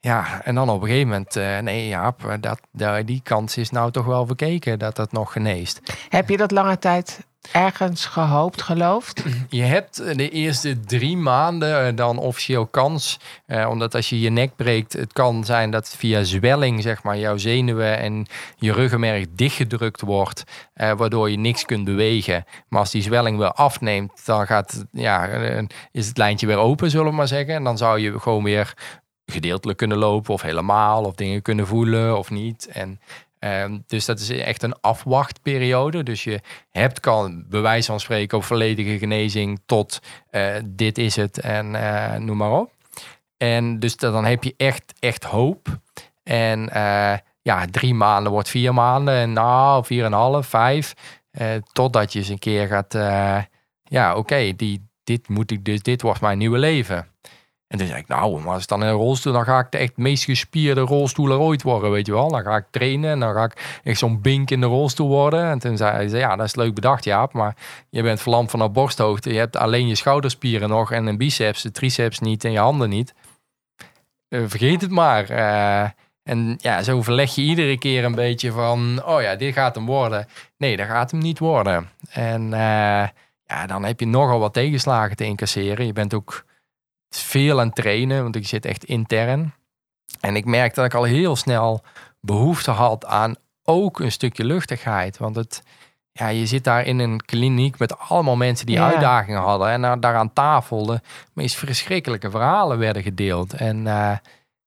[0.00, 2.60] Ja, en dan op een gegeven moment, nee Jaap, dat,
[3.04, 5.80] die kans is nou toch wel verkeken dat dat nog geneest.
[6.08, 9.24] Heb je dat lange tijd ergens gehoopt, geloofd?
[9.48, 13.18] Je hebt de eerste drie maanden eh, dan officieel kans.
[13.46, 17.18] Eh, omdat als je je nek breekt, het kan zijn dat via zwelling, zeg maar,
[17.18, 18.26] jouw zenuwen en
[18.56, 20.44] je ruggenmerg dichtgedrukt wordt.
[20.80, 22.44] Eh, waardoor je niks kunt bewegen.
[22.68, 26.90] Maar als die zwelling weer afneemt, dan gaat, ja, eh, is het lijntje weer open,
[26.90, 27.54] zullen we maar zeggen.
[27.54, 28.74] En dan zou je gewoon weer
[29.26, 32.66] gedeeltelijk kunnen lopen of helemaal of dingen kunnen voelen of niet.
[32.66, 33.00] En
[33.40, 36.02] Ehm, dus dat is echt een afwachtperiode.
[36.02, 40.00] Dus je hebt kan bewijs van spreken op volledige genezing tot
[40.30, 42.72] uh, dit is het en uh, noem maar op.
[43.36, 45.78] En dus dan heb je echt, echt hoop.
[46.22, 49.14] En uh, ja, drie maanden wordt vier maanden.
[49.14, 50.94] En nou, vier en half, vijf.
[51.72, 52.92] totdat je eens een keer gaat,
[53.82, 57.06] ja oké, die dit moet ik dus, dit wordt mijn nieuwe leven.
[57.70, 59.96] En toen zei ik, nou, maar als dan een rolstoel, dan ga ik de echt
[59.96, 62.28] meest gespierde rolstoeler ooit worden, weet je wel.
[62.28, 65.44] Dan ga ik trainen en dan ga ik echt zo'n bink in de rolstoel worden.
[65.44, 67.56] En toen zei hij, ja, dat is leuk bedacht, Jaap, maar
[67.90, 69.32] je bent verlamd vanaf borsthoogte.
[69.32, 72.88] Je hebt alleen je schouderspieren nog en een biceps, de triceps niet en je handen
[72.88, 73.14] niet.
[74.28, 75.30] Uh, vergeet het maar.
[75.30, 75.88] Uh,
[76.22, 79.86] en ja, zo verleg je iedere keer een beetje van, oh ja, dit gaat hem
[79.86, 80.26] worden.
[80.56, 81.90] Nee, dat gaat hem niet worden.
[82.10, 83.08] En uh,
[83.44, 85.86] ja, dan heb je nogal wat tegenslagen te incasseren.
[85.86, 86.44] Je bent ook
[87.18, 89.54] veel aan trainen, want ik zit echt intern.
[90.20, 91.82] En ik merk dat ik al heel snel
[92.20, 95.18] behoefte had aan ook een stukje luchtigheid.
[95.18, 95.62] Want het,
[96.12, 99.68] ja, je zit daar in een kliniek met allemaal mensen die uitdagingen hadden.
[99.68, 101.00] En daar aan tafel de
[101.32, 103.52] meest verschrikkelijke verhalen werden gedeeld.
[103.52, 104.16] En, uh,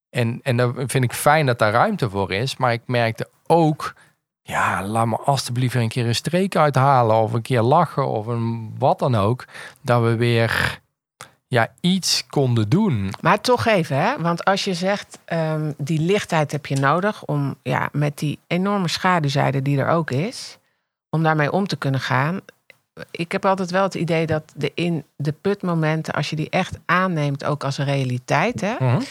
[0.10, 2.58] en, en dan vind ik fijn dat daar ruimte voor is.
[2.58, 3.94] Maar ik merkte ook,
[4.42, 7.16] ja, laat me alstublieft een keer een streek uithalen.
[7.16, 9.46] Of een keer lachen of een wat dan ook.
[9.82, 10.82] Dat we weer
[11.54, 13.14] ja, iets konden doen.
[13.22, 14.22] Maar toch even, hè?
[14.22, 18.88] want als je zegt ehm, die lichtheid heb je nodig om ja, met die enorme
[18.88, 20.58] schaduwzijde die er ook is,
[21.10, 22.40] om daarmee om te kunnen gaan.
[23.12, 26.80] Ik heb altijd wel het idee dat de in de putmomenten, als je die echt
[26.86, 29.02] aanneemt, ook als een realiteit, hè, mhm.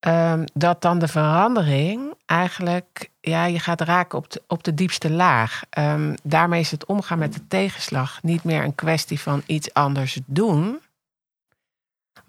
[0.00, 5.10] ehm, dat dan de verandering eigenlijk, ja, je gaat raken op de, op de diepste
[5.10, 5.62] laag.
[5.78, 10.18] Um, daarmee is het omgaan met de tegenslag niet meer een kwestie van iets anders
[10.26, 10.80] doen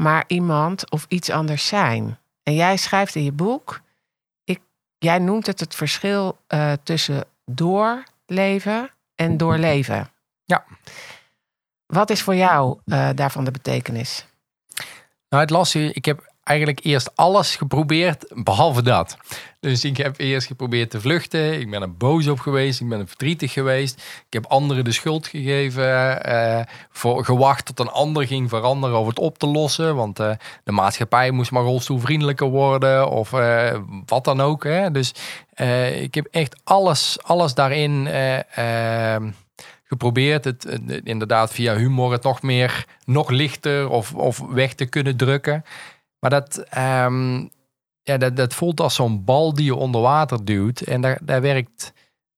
[0.01, 2.19] maar iemand of iets anders zijn.
[2.43, 3.81] En jij schrijft in je boek,
[4.43, 4.59] ik,
[4.97, 10.11] jij noemt het het verschil uh, tussen doorleven en doorleven.
[10.45, 10.65] Ja.
[11.85, 14.25] Wat is voor jou uh, daarvan de betekenis?
[15.29, 19.17] Nou, het lastige, ik heb eigenlijk eerst alles geprobeerd, behalve dat.
[19.59, 21.59] Dus ik heb eerst geprobeerd te vluchten.
[21.59, 22.79] Ik ben er boos op geweest.
[22.81, 23.95] Ik ben er verdrietig geweest.
[24.27, 26.19] Ik heb anderen de schuld gegeven.
[26.29, 29.95] Uh, voor, gewacht tot een ander ging veranderen of het op te lossen.
[29.95, 30.31] Want uh,
[30.63, 33.09] de maatschappij moest maar rolstoelvriendelijker worden.
[33.09, 33.75] Of uh,
[34.05, 34.63] wat dan ook.
[34.63, 34.91] Hè.
[34.91, 35.13] Dus
[36.01, 39.31] ik heb echt alles, alles daarin ehm,
[39.83, 40.43] geprobeerd.
[40.43, 45.63] Het, inderdaad via humor het nog meer, nog lichter of, of weg te kunnen drukken.
[46.21, 47.49] Maar dat, um,
[48.03, 50.81] ja, dat, dat voelt als zo'n bal die je onder water duwt.
[50.81, 51.93] En daar, daar werkt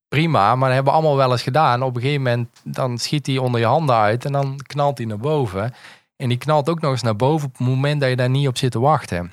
[0.08, 1.82] prima, maar dat hebben we allemaal wel eens gedaan.
[1.82, 5.06] Op een gegeven moment dan schiet hij onder je handen uit en dan knalt hij
[5.06, 5.74] naar boven.
[6.16, 8.48] En die knalt ook nog eens naar boven op het moment dat je daar niet
[8.48, 9.32] op zit te wachten.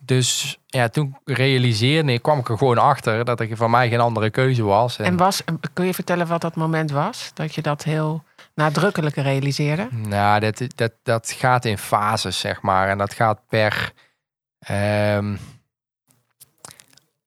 [0.00, 4.00] Dus ja, toen realiseerde ik, kwam ik er gewoon achter dat er van mij geen
[4.00, 4.98] andere keuze was.
[4.98, 7.30] En, en was, kun je vertellen wat dat moment was?
[7.34, 8.22] Dat je dat heel
[8.56, 9.88] nadrukkelijk realiseerde?
[9.90, 12.88] Nou, dat, dat, dat gaat in fases, zeg maar.
[12.88, 13.92] En dat gaat per.
[14.70, 15.38] Um,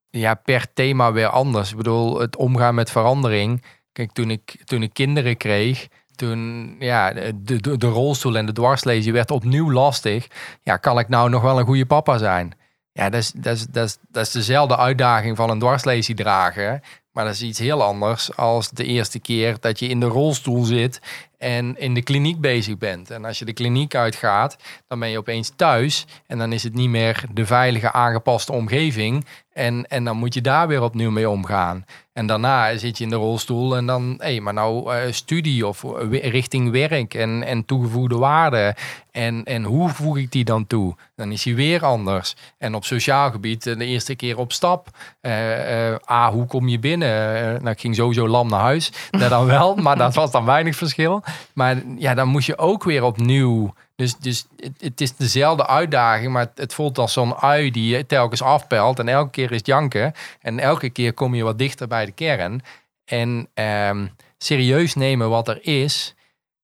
[0.10, 1.72] ja, per thema weer anders.
[1.72, 3.64] Ik bedoel, het omgaan met verandering.
[3.92, 8.52] Kijk, toen ik, toen ik kinderen kreeg, toen ja, de, de, de rolstoel en de
[8.52, 10.28] dwarslezen werd opnieuw lastig.
[10.64, 12.54] Ja, kan ik nou nog wel een goede papa zijn?
[12.92, 16.82] Ja, dat is, dat is, dat is, dat is dezelfde uitdaging van een dwarslesie dragen.
[17.12, 20.64] Maar dat is iets heel anders als de eerste keer dat je in de rolstoel
[20.64, 21.02] zit
[21.40, 23.12] en in de kliniek bezig bent.
[23.12, 26.74] En als je de kliniek uitgaat, dan ben je opeens thuis en dan is het
[26.74, 29.26] niet meer de veilige aangepaste omgeving.
[29.54, 31.86] En, en dan moet je daar weer opnieuw mee omgaan.
[32.14, 35.68] En daarna zit je in de rolstoel en dan, hé, hey, maar nou uh, studie
[35.68, 38.76] of richting werk en, en toegevoegde waarde.
[39.12, 40.96] En, en hoe voeg ik die dan toe?
[41.16, 42.36] Dan is hij weer anders.
[42.58, 44.88] En op sociaal gebied, de eerste keer op stap.
[45.22, 46.99] Uh, uh, A, hoe kom je binnen?
[47.08, 48.92] Nou, ik ging sowieso lam naar huis.
[49.12, 51.24] Dat dan wel, maar dat was dan weinig verschil.
[51.54, 53.74] Maar ja, dan moest je ook weer opnieuw.
[53.96, 58.06] Dus, dus het, het is dezelfde uitdaging, maar het, voelt als zo'n ui die je
[58.06, 59.00] telkens afpelt.
[59.00, 60.14] En elke keer is het janken.
[60.42, 62.62] En elke keer kom je wat dichter bij de kern.
[63.06, 64.08] En ehm,
[64.38, 66.16] serieus nemen wat er is.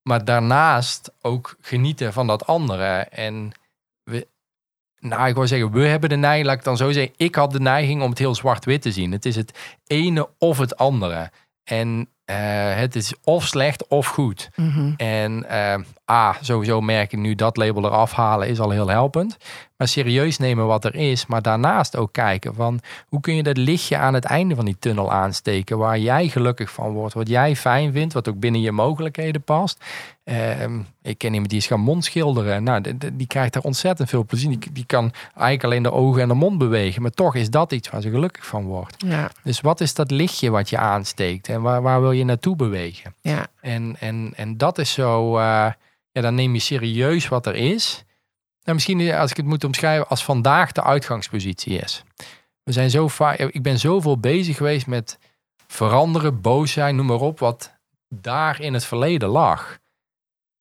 [0.01, 2.93] Maar daarnaast ook genieten van dat andere.
[2.97, 3.51] En
[5.07, 7.13] nou, ik wil zeggen, we hebben de neiging, laat ik dan zo zeggen.
[7.17, 9.11] Ik had de neiging om het heel zwart-wit te zien.
[9.11, 11.31] Het is het ene of het andere.
[11.63, 12.35] En uh,
[12.75, 14.49] het is of slecht of goed.
[14.55, 14.93] Mhm.
[14.97, 19.37] En uh, A, sowieso merk ik nu dat label eraf halen is al heel helpend.
[19.77, 21.25] Maar serieus nemen wat er is.
[21.25, 24.77] Maar daarnaast ook kijken van hoe kun je dat lichtje aan het einde van die
[24.79, 25.77] tunnel aansteken.
[25.77, 27.13] Waar jij gelukkig van wordt.
[27.13, 28.13] Wat jij fijn vindt.
[28.13, 29.83] Wat ook binnen je mogelijkheden past.
[30.23, 30.63] Uh,
[31.01, 32.63] ik ken iemand die is gaan mondschilderen.
[32.63, 34.59] Nou, die, die krijgt daar ontzettend veel plezier.
[34.59, 37.01] Die, die, kan eigenlijk alleen de ogen en de mond bewegen.
[37.01, 39.03] Maar toch is dat iets waar ze gelukkig van wordt.
[39.07, 39.31] Ja.
[39.43, 41.49] Dus wat is dat lichtje wat je aansteekt?
[41.49, 43.13] En waar, waar wil je naartoe bewegen?
[43.21, 43.47] Ja.
[43.61, 45.37] En, en, en dat is zo...
[45.37, 45.67] Uh,
[46.15, 48.03] ja, dan neem je serieus wat er is.
[48.65, 52.03] Nou, misschien als ik het moet omschrijven als vandaag de uitgangspositie is.
[52.63, 55.17] We zijn zo vaak, ik ben zoveel bezig geweest met
[55.67, 57.73] veranderen, boos zijn, noem maar op, wat
[58.09, 59.77] daar in het verleden lag.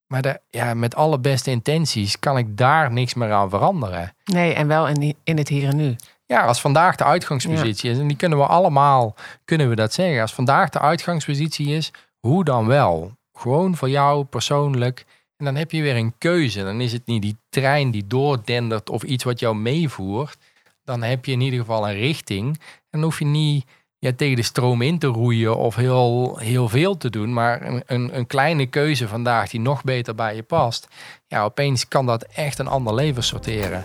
[0.07, 4.15] Maar de, ja, met alle beste intenties kan ik daar niks meer aan veranderen.
[4.25, 5.97] Nee, en wel in, in het hier en nu.
[6.27, 9.15] Ja, als vandaag de uitgangspositie is, en die kunnen we allemaal,
[9.45, 10.21] kunnen we dat zeggen.
[10.21, 11.91] Als vandaag de uitgangspositie is,
[12.21, 13.13] hoe dan wel?
[13.33, 15.05] Gewoon voor jou persoonlijk
[15.37, 16.63] en dan heb je weer een keuze.
[16.63, 20.37] Dan is het niet die trein die doordendert of iets wat jou meevoert.
[20.85, 22.47] Dan heb je in ieder geval een richting.
[22.47, 23.65] En dan hoef je niet
[23.99, 27.33] ja, tegen de stroom in te roeien of heel, heel veel te doen.
[27.33, 30.89] Maar een, een, een kleine keuze vandaag die nog beter bij je past.
[31.27, 33.85] Ja, opeens kan dat echt een ander leven sorteren.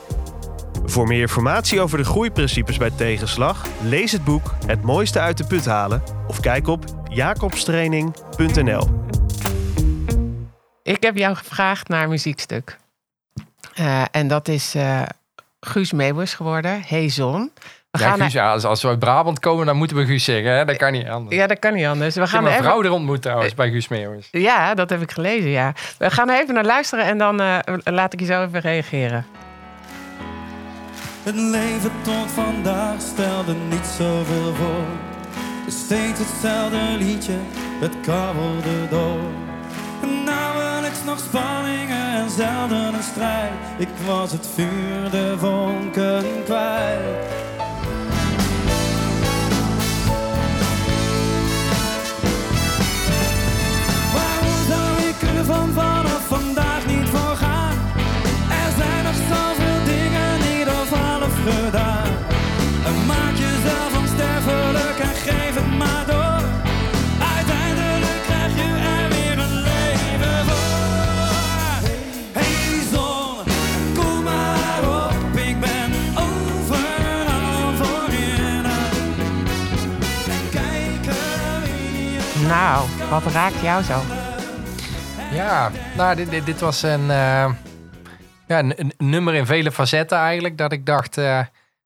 [0.85, 5.45] Voor meer informatie over de groeiprincipes bij tegenslag, lees het boek Het mooiste uit de
[5.45, 8.98] put halen of kijk op jacobstraining.nl.
[10.89, 12.77] Ik heb jou gevraagd naar een muziekstuk.
[13.79, 15.01] Uh, en dat is uh,
[15.59, 17.51] Guus Meeuwis geworden, Hey Zon.
[17.91, 20.51] We ja, Guus, ja, als, als, we uit Brabant komen, dan moeten we Guus zeggen.
[20.51, 20.65] Hè?
[20.65, 21.35] Dat kan niet anders.
[21.35, 22.15] Ja, dat kan niet anders.
[22.15, 24.27] We gaan ik heb een vrouw er ontmoet trouwens bij Guus Meeuwis.
[24.31, 25.73] Ja, dat heb ik gelezen, ja.
[25.97, 29.25] We gaan er even naar luisteren en dan uh, laat ik je zo even reageren.
[31.23, 34.85] Het leven tot vandaag stelde niet zoveel voor.
[35.67, 37.37] Steeds hetzelfde liedje,
[37.79, 39.48] het kabbelde door.
[40.89, 43.51] Nauwelijks nog spanningen en zelden een strijd.
[43.77, 47.25] Ik was het vuur, de vonken kwijt.
[54.13, 55.73] Waarom zou ik er van
[82.49, 84.01] Nou, wat raakt jou zo?
[85.31, 87.53] Ja, nou, dit, dit, was een, uh,
[88.47, 90.57] ja, een, nummer in vele facetten eigenlijk.
[90.57, 91.41] Dat ik dacht, uh,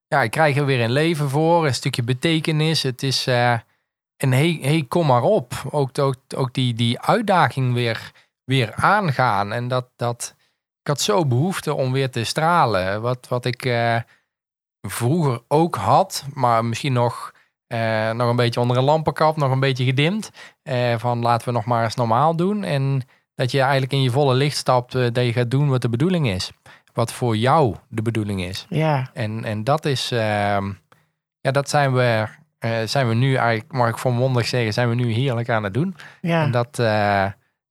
[0.08, 2.84] ja, ik krijg er weer een leven voor, een stukje betekenis.
[2.84, 3.58] Het is uh,
[4.18, 5.54] een hey, hey, kom maar op.
[5.72, 8.12] Ook, ook, ook die, die uitdaging weer,
[8.44, 9.54] weer aangaan.
[9.54, 10.36] En dat, dat,
[10.82, 13.02] ik had zo behoefte om weer te stralen.
[13.02, 13.74] Wat, wat ik
[14.82, 17.33] vroeger ook had, maar misschien nog...
[18.16, 20.32] nog een beetje onder een lampenkap, nog een beetje gedimd.
[20.98, 22.64] van laten we nog maar eens normaal doen.
[22.64, 23.04] En
[23.36, 25.90] dat je eigenlijk in je volle licht stapt, uh, dat je gaat doen wat de
[25.90, 26.52] bedoeling is.
[26.94, 28.66] Wat voor jou de bedoeling is.
[28.70, 29.10] Ja.
[29.14, 30.20] En, en dat is, uh,
[31.42, 32.28] ja, dat zijn we,
[32.60, 35.74] uh, zijn we nu eigenlijk, mag ik volmondig zeggen, zijn we nu heerlijk aan het
[35.74, 35.96] doen.
[36.22, 36.44] Ja.
[36.44, 36.78] En dat,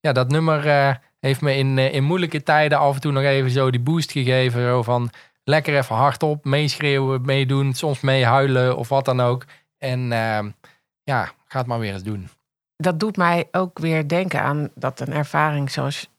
[0.01, 3.71] ja, dat nummer heeft me in, in moeilijke tijden af en toe nog even zo
[3.71, 4.63] die boost gegeven.
[4.63, 5.11] Zo van,
[5.45, 9.45] lekker even hardop meeschreeuwen, meedoen, soms meehuilen of wat dan ook.
[9.83, 10.51] En ehm,
[11.03, 12.29] ja, ga het maar weer eens doen.
[12.77, 16.11] Dat doet mij ook weer denken aan dat een ervaring zoals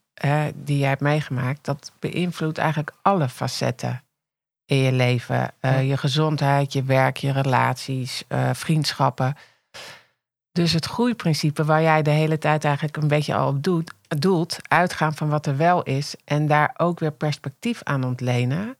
[0.54, 4.02] die jij hebt meegemaakt, dat beïnvloedt eigenlijk alle facetten
[4.66, 5.50] in je leven.
[5.60, 5.88] Eh.
[5.88, 9.36] Je gezondheid, je werk, je relaties, eh, vriendschappen.
[10.52, 14.58] Dus het groeiprincipe waar jij de hele tijd eigenlijk een beetje al op doet, doelt,
[14.68, 18.76] uitgaan van wat er wel is en daar ook weer perspectief aan ontlenen.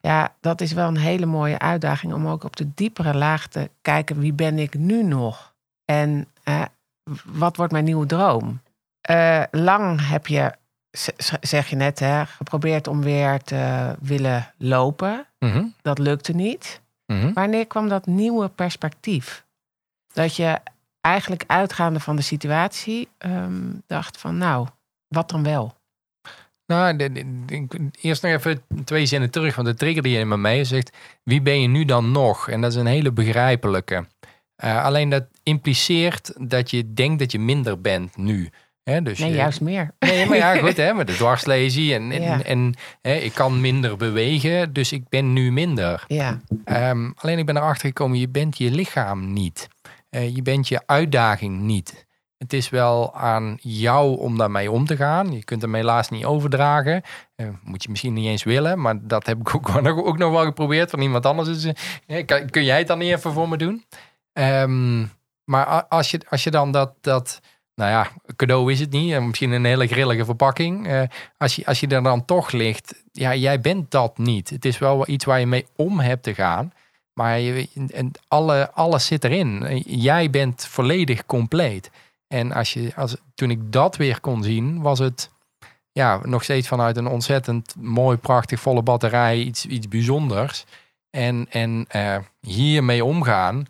[0.00, 3.70] Ja, dat is wel een hele mooie uitdaging om ook op de diepere laag te
[3.82, 6.62] kijken wie ben ik nu nog en eh,
[7.24, 8.60] wat wordt mijn nieuwe droom.
[9.00, 10.52] Eh, lang heb je,
[11.40, 15.26] zeg je net, hè, geprobeerd om weer te willen lopen.
[15.38, 15.64] Mhm.
[15.82, 16.80] Dat lukte niet.
[17.06, 17.32] Mhm.
[17.32, 19.44] Wanneer kwam dat nieuwe perspectief?
[20.12, 20.58] Dat je
[21.00, 24.68] eigenlijk uitgaande van de situatie ehm, dacht van nou,
[25.08, 25.74] wat dan wel?
[26.70, 30.18] Nou, de- de- de- eerst nog even twee zinnen terug, want de trigger die je
[30.18, 32.48] in me mee zegt, wie ben je nu dan nog?
[32.48, 34.06] En dat is een hele begrijpelijke.
[34.56, 38.50] Eh, alleen dat impliceert dat je denkt dat je minder bent nu.
[39.02, 39.90] Dus Nee, je- juist meer.
[39.98, 42.42] Nee, maar ja, goed, hè, met de dwarslesie en, en, Ja.
[42.42, 46.04] en hè, ik kan minder bewegen, dus ik ben nu minder.
[46.06, 49.68] Ja, Ehm, alleen ik ben erachter gekomen, je bent je lichaam niet.
[50.10, 52.06] Eh, je bent je uitdaging niet.
[52.40, 55.32] Het is wel aan jou om daarmee om te gaan.
[55.32, 57.02] Je kunt hem helaas niet overdragen.
[57.34, 59.68] Eh, moet je misschien niet eens willen, maar dat heb ik ook,
[60.08, 61.48] ook nog wel geprobeerd van iemand anders.
[61.48, 61.74] Dus,
[62.06, 63.84] eh, kun jij het dan niet even voor me doen?
[64.32, 65.06] Ehm,
[65.44, 67.40] maar als je, als je dan dat, dat,
[67.74, 70.88] nou ja, cadeau is het niet, en misschien een hele grillige verpakking.
[70.88, 71.02] Eh,
[71.36, 74.50] als, je, als je er dan toch ligt, ja, jij bent dat niet.
[74.50, 76.72] Het is wel iets waar je mee om hebt te gaan.
[77.12, 79.82] Maar je, en alle, alles zit erin.
[79.86, 81.90] Jij bent volledig compleet.
[82.32, 85.30] En als je, als, toen ik dat weer kon zien, was het
[85.92, 90.64] ja, nog steeds vanuit een ontzettend mooi, prachtig, volle batterij iets, iets bijzonders.
[91.10, 93.66] En, en eh, hiermee omgaan.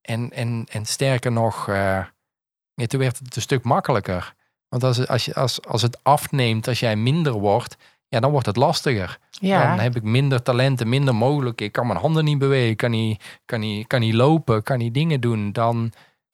[0.00, 4.34] En, en, en sterker nog, ja, toen werd het een stuk makkelijker.
[4.68, 7.76] Want als, als, je, als, als het afneemt, als jij minder wordt,
[8.08, 9.18] ja, dan wordt het lastiger.
[9.30, 9.68] ja.
[9.68, 11.60] Dan heb ik minder talenten, minder mogelijk.
[11.60, 14.94] Ik kan mijn handen niet bewegen, kan niet, kan niet, kan niet lopen, kan niet
[14.94, 15.52] dingen doen.
[15.52, 15.92] Dan,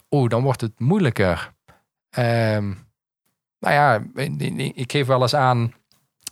[0.09, 1.53] oh, dan wordt het moeilijker.
[2.13, 2.73] Ehm,
[3.59, 4.03] nou ja,
[4.75, 5.75] ik geef wel eens aan,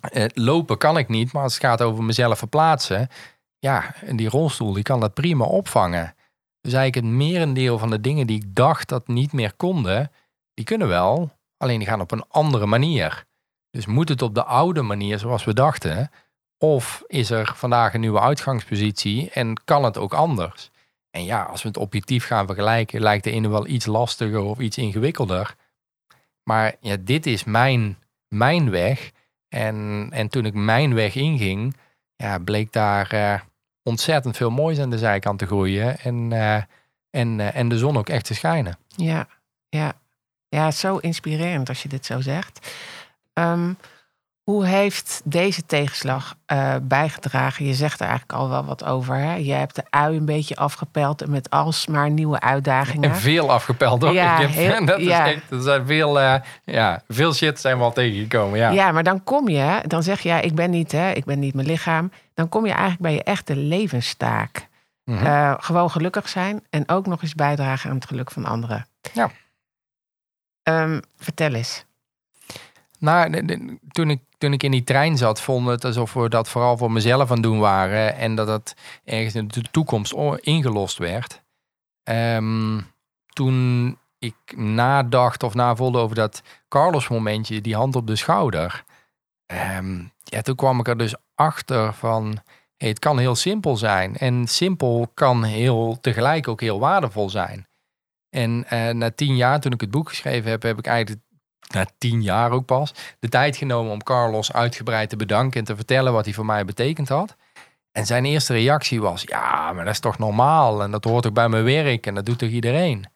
[0.00, 3.08] eh, lopen kan ik niet, maar als het gaat over mezelf verplaatsen,
[3.58, 6.14] ja, die rolstoel die kan dat prima opvangen.
[6.60, 10.10] Dus eigenlijk het merendeel van de dingen die ik dacht dat niet meer konden,
[10.54, 13.24] die kunnen wel, alleen die gaan op een andere manier.
[13.70, 16.10] Dus moet het op de oude manier zoals we dachten,
[16.58, 20.70] of is er vandaag een nieuwe uitgangspositie en kan het ook anders?
[21.10, 24.58] En ja, als we het objectief gaan vergelijken, lijkt de ene wel iets lastiger of
[24.58, 25.54] iets ingewikkelder.
[26.42, 27.98] Maar ja, dit is mijn,
[28.28, 29.10] mijn weg.
[29.48, 31.76] En, en toen ik mijn weg inging,
[32.16, 33.40] ja, bleek daar eh,
[33.82, 35.98] ontzettend veel moois aan de zijkant te groeien.
[35.98, 36.62] En, eh,
[37.10, 38.78] en, eh, en de zon ook echt te schijnen.
[38.88, 39.26] Ja,
[39.68, 39.92] ja.
[40.48, 42.74] Ja, zo inspirerend als je dit zo zegt.
[43.32, 43.72] Ehm,
[44.50, 47.64] hoe heeft deze tegenslag eh, bijgedragen?
[47.66, 49.14] Je zegt er eigenlijk al wel wat over.
[49.16, 49.34] Hè?
[49.34, 53.10] Je hebt de ui een beetje afgepeld en met alsmaar nieuwe uitdagingen.
[53.10, 54.12] En veel afgepeld hoor.
[54.12, 56.34] Ja, Ik heb- heel- dat is echt, er zijn veel, eh,
[56.64, 58.58] ja, veel shit zijn we al tegengekomen.
[58.58, 58.70] Ja.
[58.70, 58.92] Ja.
[58.92, 61.54] maar dan kom je, dan zeg je, ja, ik ben niet, hè, ik ben niet
[61.54, 62.12] mijn lichaam.
[62.34, 64.68] Dan kom je eigenlijk bij je echte levenstaak.
[65.04, 65.26] Mhm.
[65.26, 68.86] Eh, gewoon gelukkig zijn en ook nog eens bijdragen aan het geluk van anderen.
[69.12, 69.30] Ja.
[70.62, 71.84] Ehm, vertel eens.
[72.98, 76.28] Nou, de- de- toen ik, toen ik in die trein zat, vond het alsof we
[76.28, 78.16] dat vooral voor mezelf aan doen waren.
[78.16, 78.74] En dat het
[79.04, 81.42] ergens in de toekomst ingelost werd.
[82.02, 82.80] Ehm,
[83.26, 88.84] toen ik nadacht of navoelde over dat Carlos momentje, die hand op de schouder.
[89.46, 92.38] ehm, ja, toen kwam ik er dus achter van,
[92.76, 94.16] het kan heel simpel zijn.
[94.16, 97.66] En simpel kan heel tegelijk ook heel waardevol zijn.
[98.30, 101.20] En eh, na tien jaar, toen ik het boek geschreven heb, heb ik eigenlijk
[101.68, 105.76] na tien jaar ook pas, de tijd genomen om Carlos uitgebreid te bedanken en te
[105.76, 107.36] vertellen wat hij voor mij betekend had.
[107.92, 111.34] En zijn eerste reactie was, ja, maar dat is toch normaal en dat hoort ook
[111.34, 113.06] bij mijn werk en dat doet toch iedereen.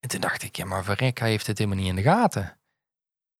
[0.00, 2.58] En toen dacht ik, ja, maar verrek, hij heeft het helemaal niet in de gaten.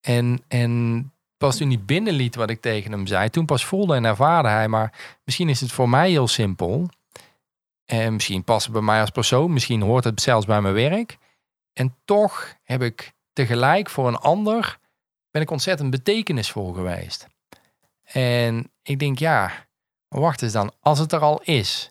[0.01, 4.05] En, en pas toen hij binnenliet wat ik tegen hem zei, toen pas voelde en
[4.05, 6.89] ervaarde hij, maar misschien is het voor mij heel simpel.
[7.85, 11.19] En misschien past het bij mij als persoon, misschien hoort het zelfs bij mijn werk.
[11.73, 14.79] En toch heb ik tegelijk voor een ander
[15.31, 17.27] ben ik ontzettend betekenisvol geweest.
[18.03, 19.67] En ik denk, ja,
[20.09, 21.91] wacht eens dan, als het er al is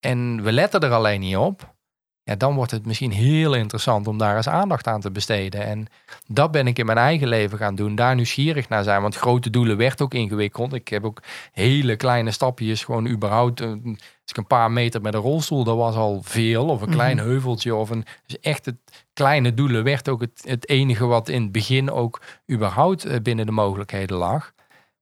[0.00, 1.74] en we letten er alleen niet op,
[2.22, 5.64] ja, dan wordt het misschien heel interessant om daar eens aandacht aan te besteden.
[5.64, 5.86] En
[6.26, 9.02] dat ben ik in mijn eigen leven gaan doen, daar nieuwsgierig naar zijn.
[9.02, 10.72] Want grote doelen werd ook ingewikkeld.
[10.72, 13.60] Ik heb ook hele kleine stapjes, gewoon überhaupt.
[13.60, 16.66] eh, Als ik een paar meter met een rolstoel, dat was al veel.
[16.68, 17.74] Of een klein heuveltje.
[17.74, 18.76] Of een, dus echt het
[19.12, 23.46] kleine doelen werd ook het, het enige wat in het begin ook überhaupt eh, binnen
[23.46, 24.52] de mogelijkheden lag.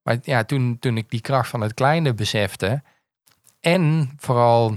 [0.03, 2.83] Maar ja, toen, toen ik die kracht van het kleine besefte.
[3.61, 4.77] En vooral,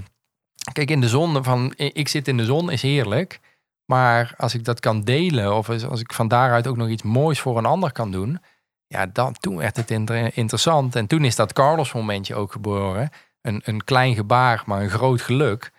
[0.72, 3.40] kijk, in de zon van ik zit in de zon is heerlijk.
[3.84, 7.40] Maar als ik dat kan delen, of als ik van daaruit ook nog iets moois
[7.40, 8.40] voor een ander kan doen.
[8.86, 10.96] Ja, dan, toen werd het inter- interessant.
[10.96, 13.10] En toen is dat Carlos-momentje ook geboren.
[13.40, 15.72] Een, een klein gebaar, maar een groot geluk.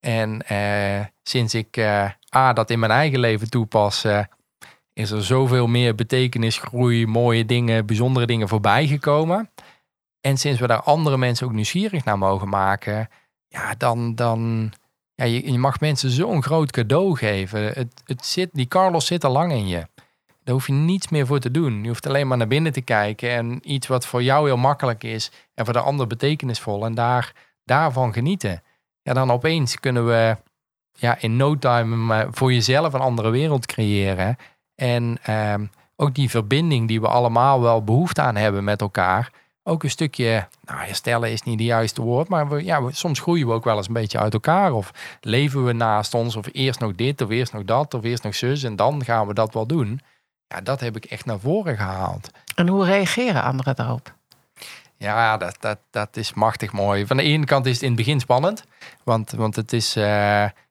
[0.00, 4.24] En eh, sinds ik eh, A, dat in mijn eigen leven toepas, eh,
[4.92, 9.50] is er zoveel meer betekenis, groei, mooie dingen, bijzondere dingen voorbij gekomen.
[10.20, 13.08] En sinds we daar andere mensen ook nieuwsgierig naar mogen maken,
[13.48, 14.72] ja, dan, dan
[15.14, 17.60] ja, je, je mag mensen zo'n groot cadeau geven.
[17.60, 19.86] Het, het zit, die Carlos zit al lang in je.
[20.44, 21.82] Daar hoef je niets meer voor te doen.
[21.82, 25.04] Je hoeft alleen maar naar binnen te kijken en iets wat voor jou heel makkelijk
[25.04, 27.32] is en voor de ander betekenisvol en daar,
[27.64, 28.62] daarvan genieten.
[29.02, 30.36] Ja, dan opeens kunnen we
[30.92, 34.36] ja, in no time eh, voor jezelf een andere wereld creëren.
[34.74, 39.32] En ehm, ook die verbinding die we allemaal wel behoefte aan hebben met elkaar.
[39.68, 43.20] Ook een stukje, nou herstellen is niet het juiste woord, maar we, ja, we- soms
[43.20, 44.72] groeien we ook wel eens een beetje uit elkaar.
[44.72, 44.90] Of
[45.20, 48.34] leven we naast ons, of eerst nog dit, of eerst nog dat, of eerst nog
[48.34, 50.00] zus, en dan gaan we dat wel doen.
[50.46, 52.30] Ja, dat heb ik echt naar voren gehaald.
[52.54, 54.14] En hoe reageren anderen daarop?
[54.96, 57.06] Ja, dat, dat, dat is machtig mooi.
[57.06, 58.64] Van de ene kant is het in het begin spannend.
[59.04, 60.04] Want, want het is, eh,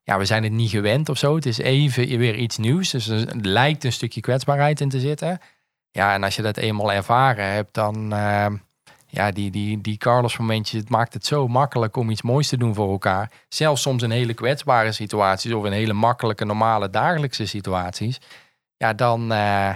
[0.04, 1.36] ja, we zijn het niet gewend of zo.
[1.36, 2.89] Het is even weer iets nieuws.
[2.89, 5.39] Dus er lijkt een stukje kwetsbaarheid in te zitten.
[5.91, 8.14] Ja, en als je dat eenmaal ervaren hebt, dan...
[8.14, 8.45] eh,
[9.08, 12.58] ja, die, die, die Carlos momentjes, het maakt het zo makkelijk om iets moois te
[12.58, 13.32] doen voor elkaar.
[13.49, 18.20] Zelfs soms in hele kwetsbare situaties of in hele makkelijke, normale, dagelijkse situaties.
[18.78, 19.76] Ja, dan eh,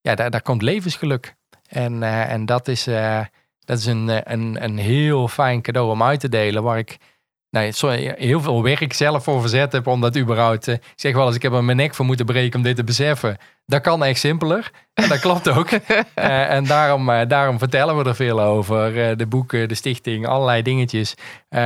[0.00, 1.34] ja, daar, daar komt levensgeluk.
[1.68, 3.24] En, eh, en dat is, eh,
[3.64, 6.62] dat is een, een, een heel fijn cadeau om uit te delen.
[6.62, 6.98] Waar ik
[7.50, 10.68] nou, zo- heel veel werk zelf voor verzet heb om dat überhaupt...
[10.68, 12.76] eh, ik zeg wel eens, ik heb er mijn nek voor moeten breken om dit
[12.76, 13.36] te beseffen.
[13.66, 14.70] Dat kan echt simpeler.
[14.94, 15.68] En dat klopt ook.
[16.14, 19.16] Eh, en daarom, eh, daarom vertellen we er veel over.
[19.16, 21.14] De boeken, de stichting, allerlei dingetjes.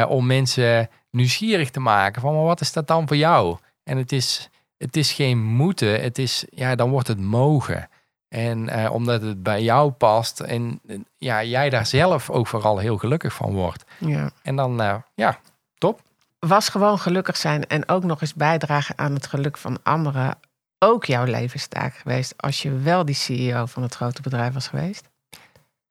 [0.08, 3.56] om mensen nieuwsgierig te maken van, maar wat is dat dan voor jou?
[3.84, 6.00] En het is, het is geen moeten.
[6.02, 7.88] Het is, ja, dan wordt het mogen.
[8.28, 10.80] En omdat het bij jou past en
[11.16, 13.84] ja, jij daar zelf ook vooral heel gelukkig van wordt.
[13.98, 14.30] Ja.
[14.42, 15.38] En dan, ja,
[15.86, 16.00] top.
[16.38, 20.38] Was gewoon gelukkig zijn en ook nog eens bijdragen aan het geluk van anderen
[20.78, 25.10] ook jouw levenstaak geweest als je wel die CEO van het grote bedrijf was geweest?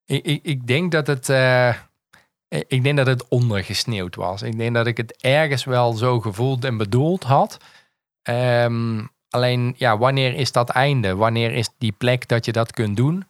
[0.06, 1.30] Ik, ik, ik denk dat het.
[1.30, 1.76] eh,
[2.68, 4.42] ik denk dat het ondergesneeuwd was.
[4.42, 7.58] Ik denk dat ik het ergens wel zo gevoeld en bedoeld had.
[8.22, 11.16] Ehm, alleen, ja, wanneer is dat einde?
[11.16, 13.26] Wanneer is die plek dat je dat kunt doen?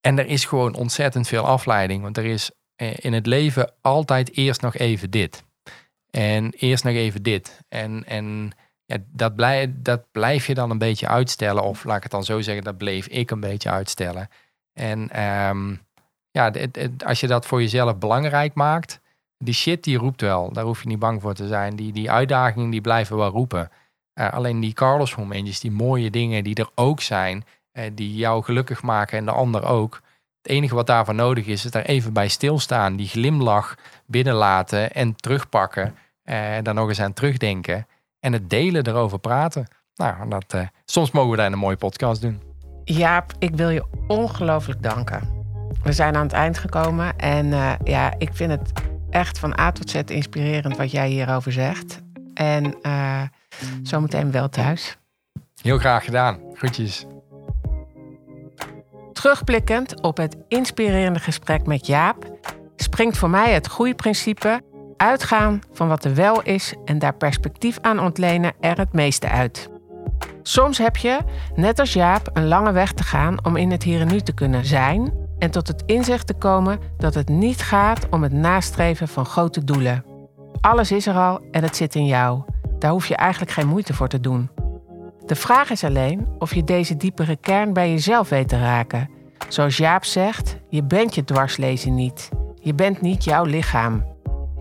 [0.00, 2.02] En er is gewoon ontzettend veel afleiding.
[2.02, 5.44] Want er is eh, in het leven altijd eerst nog even dit.
[6.10, 7.60] En eerst nog even dit.
[7.68, 8.50] En, en
[8.84, 11.62] ja, dat, blijf, dat blijf je dan een beetje uitstellen.
[11.62, 14.28] Of laat ik het dan zo zeggen, dat bleef ik een beetje uitstellen.
[14.72, 15.74] En ehm,
[16.30, 16.52] ja,
[17.04, 19.00] als je dat voor jezelf belangrijk maakt,
[19.38, 20.52] die shit die roept wel.
[20.52, 21.76] Daar hoef je niet bang voor te zijn.
[21.76, 23.70] Die, die uitdagingen die blijven wel roepen.
[24.12, 28.42] Eh, alleen die Carlos momentjes, die mooie dingen die er ook zijn, eh, die jou
[28.44, 30.00] gelukkig maken en de ander ook.
[30.42, 32.96] Het enige wat daarvoor nodig is, is daar even bij stilstaan.
[32.96, 33.74] Die glimlach
[34.06, 35.94] binnenlaten en terugpakken.
[36.24, 37.86] eh, En daar nog eens aan terugdenken.
[38.20, 39.66] En het delen, erover praten.
[39.94, 42.42] Nou, dat, eh, soms mogen we daar een mooie podcast doen.
[42.84, 45.38] Jaap, ik wil je ongelooflijk danken.
[45.82, 48.72] We zijn aan het eind gekomen en eh, ja, ik vind het
[49.10, 52.00] echt van A tot Z inspirerend wat jij hierover zegt.
[52.34, 53.22] En eh,
[53.82, 54.96] zometeen wel thuis.
[55.62, 56.38] Heel graag gedaan.
[56.54, 57.06] Groetjes.
[59.12, 62.38] Terugblikkend op het inspirerende gesprek met Jaap,
[62.76, 64.60] springt voor mij het groeiprincipe
[64.96, 69.70] uitgaan van wat er wel is en daar perspectief aan ontlenen er het meeste uit.
[70.42, 71.18] Soms heb je,
[71.54, 74.32] net als Jaap, een lange weg te gaan om in het hier en nu te
[74.32, 79.08] kunnen zijn en tot het inzicht te komen dat het niet gaat om het nastreven
[79.08, 80.04] van grote doelen.
[80.60, 82.42] Alles is er al en het zit in jou.
[82.78, 84.59] Daar hoef je eigenlijk geen moeite voor te doen.
[85.30, 89.10] De vraag is alleen of je deze diepere kern bij jezelf weet te raken.
[89.48, 92.28] Zoals Jaap zegt, je bent je dwarslezen niet.
[92.60, 94.04] Je bent niet jouw lichaam.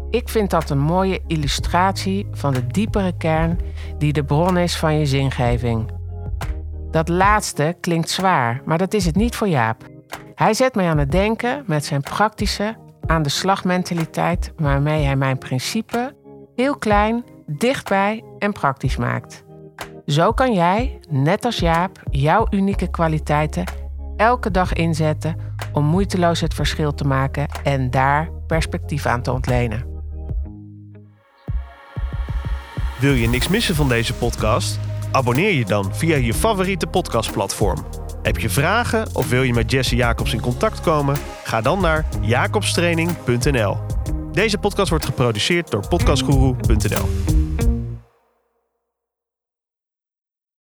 [0.09, 3.59] Ik vind dat een mooie illustratie van de diepere kern
[3.97, 5.91] die de bron is van je zingeving.
[6.91, 9.83] Dat laatste klinkt zwaar, maar dat is het niet voor Jaap.
[10.35, 15.37] Hij zet mij aan het denken met zijn praktische, aan de slagmentaliteit waarmee hij mijn
[15.37, 16.15] principe
[16.55, 19.47] heel klein, dichtbij en praktisch maakt.
[20.09, 23.63] Zo kan jij, net als Jaap, jouw unieke kwaliteiten
[24.17, 25.35] elke dag inzetten
[25.73, 29.85] om moeiteloos het verschil te maken en daar perspectief aan te ontlenen.
[32.99, 34.79] Wil je niks missen van deze podcast?
[35.11, 37.85] Abonneer je dan via je favoriete podcastplatform.
[38.21, 41.15] Heb je vragen of wil je met Jesse Jacobs in contact komen?
[41.43, 43.77] Ga dan naar jacobstraining.nl.
[44.31, 47.37] Deze podcast wordt geproduceerd door podcastguru.nl.